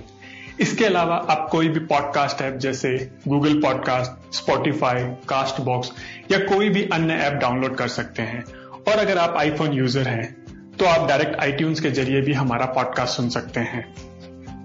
इसके 0.59 0.85
अलावा 0.85 1.15
आप 1.15 1.49
कोई 1.51 1.67
भी 1.67 1.79
पॉडकास्ट 1.79 2.41
ऐप 2.41 2.57
जैसे 2.57 3.11
Google 3.27 3.61
podcast 3.61 4.35
Spotify 4.35 5.03
cast 5.29 5.61
box 5.61 5.91
या 6.31 6.39
कोई 6.39 6.69
भी 6.69 6.89
अन्य 6.93 7.13
ऐप 7.13 7.33
डाउनलोड 7.33 7.75
कर 7.75 7.87
सकते 7.87 8.21
हैं। 8.21 8.43
और 8.87 8.99
अगर 8.99 9.17
आप 9.17 9.37
आईफोन 9.37 9.73
यूज़र 9.73 10.07
हैं 10.07 10.35
तो 10.79 10.85
आप 10.85 11.09
डायरेक्ट 11.09 11.35
आईट्यून्स 11.35 11.79
के 11.79 11.91
ज़रिए 11.91 12.21
भी 12.21 12.33
हमारा 12.33 12.65
पॉडकास्ट 12.65 13.17
सुन 13.17 13.29
सकते 13.29 13.59
हैं। 13.59 13.95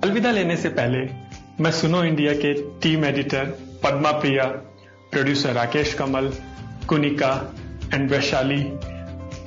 अलविदा 0.05 0.31
लेने 0.31 0.57
से 0.57 0.68
पहले 0.68 1.09
मैं 1.64 1.70
सुनो 1.70 2.05
इंडिया 2.05 2.33
के 2.33 2.81
team 2.81 3.05
editor 3.05 3.44
Padma 3.85 4.12
Priya 4.12 4.44
producer 5.12 5.53
Rakesh 5.53 5.94
Kamal, 5.94 6.33
Kunika 6.88 7.55
and 7.94 8.11
Vaishali, 8.11 8.72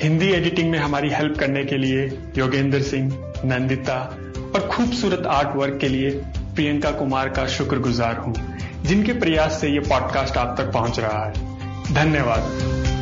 Hindi 0.04 0.30
editing 0.30 0.72
में 0.72 0.80
हमारी 0.80 1.10
हेल्प 1.10 1.38
करने 1.40 1.64
के 1.64 1.78
लिए 1.78 2.06
योगेंद्र 2.38 2.82
सिंह, 2.82 3.34
नंदिता 3.46 3.98
और 4.56 4.68
खूबसूरत 4.68 5.26
आर्ट 5.26 5.56
वर्क 5.56 5.78
के 5.82 5.88
लिए 5.88 6.10
प्रियंका 6.56 6.92
कुमार 6.92 7.30
का 7.30 7.48
शुक्रगुजार 7.48 8.18
हूँ, 8.18 8.34
जिनके 8.86 9.14
प्रयास 9.14 9.62
से 9.62 9.70
ये 9.70 9.80
पॉडकास्ट 9.80 10.38
आप 10.38 10.56
तक 10.58 10.72
पहुँच 10.72 11.00
रहा 11.00 11.26
है। 11.26 11.34
धन्यवाद। 11.94 13.01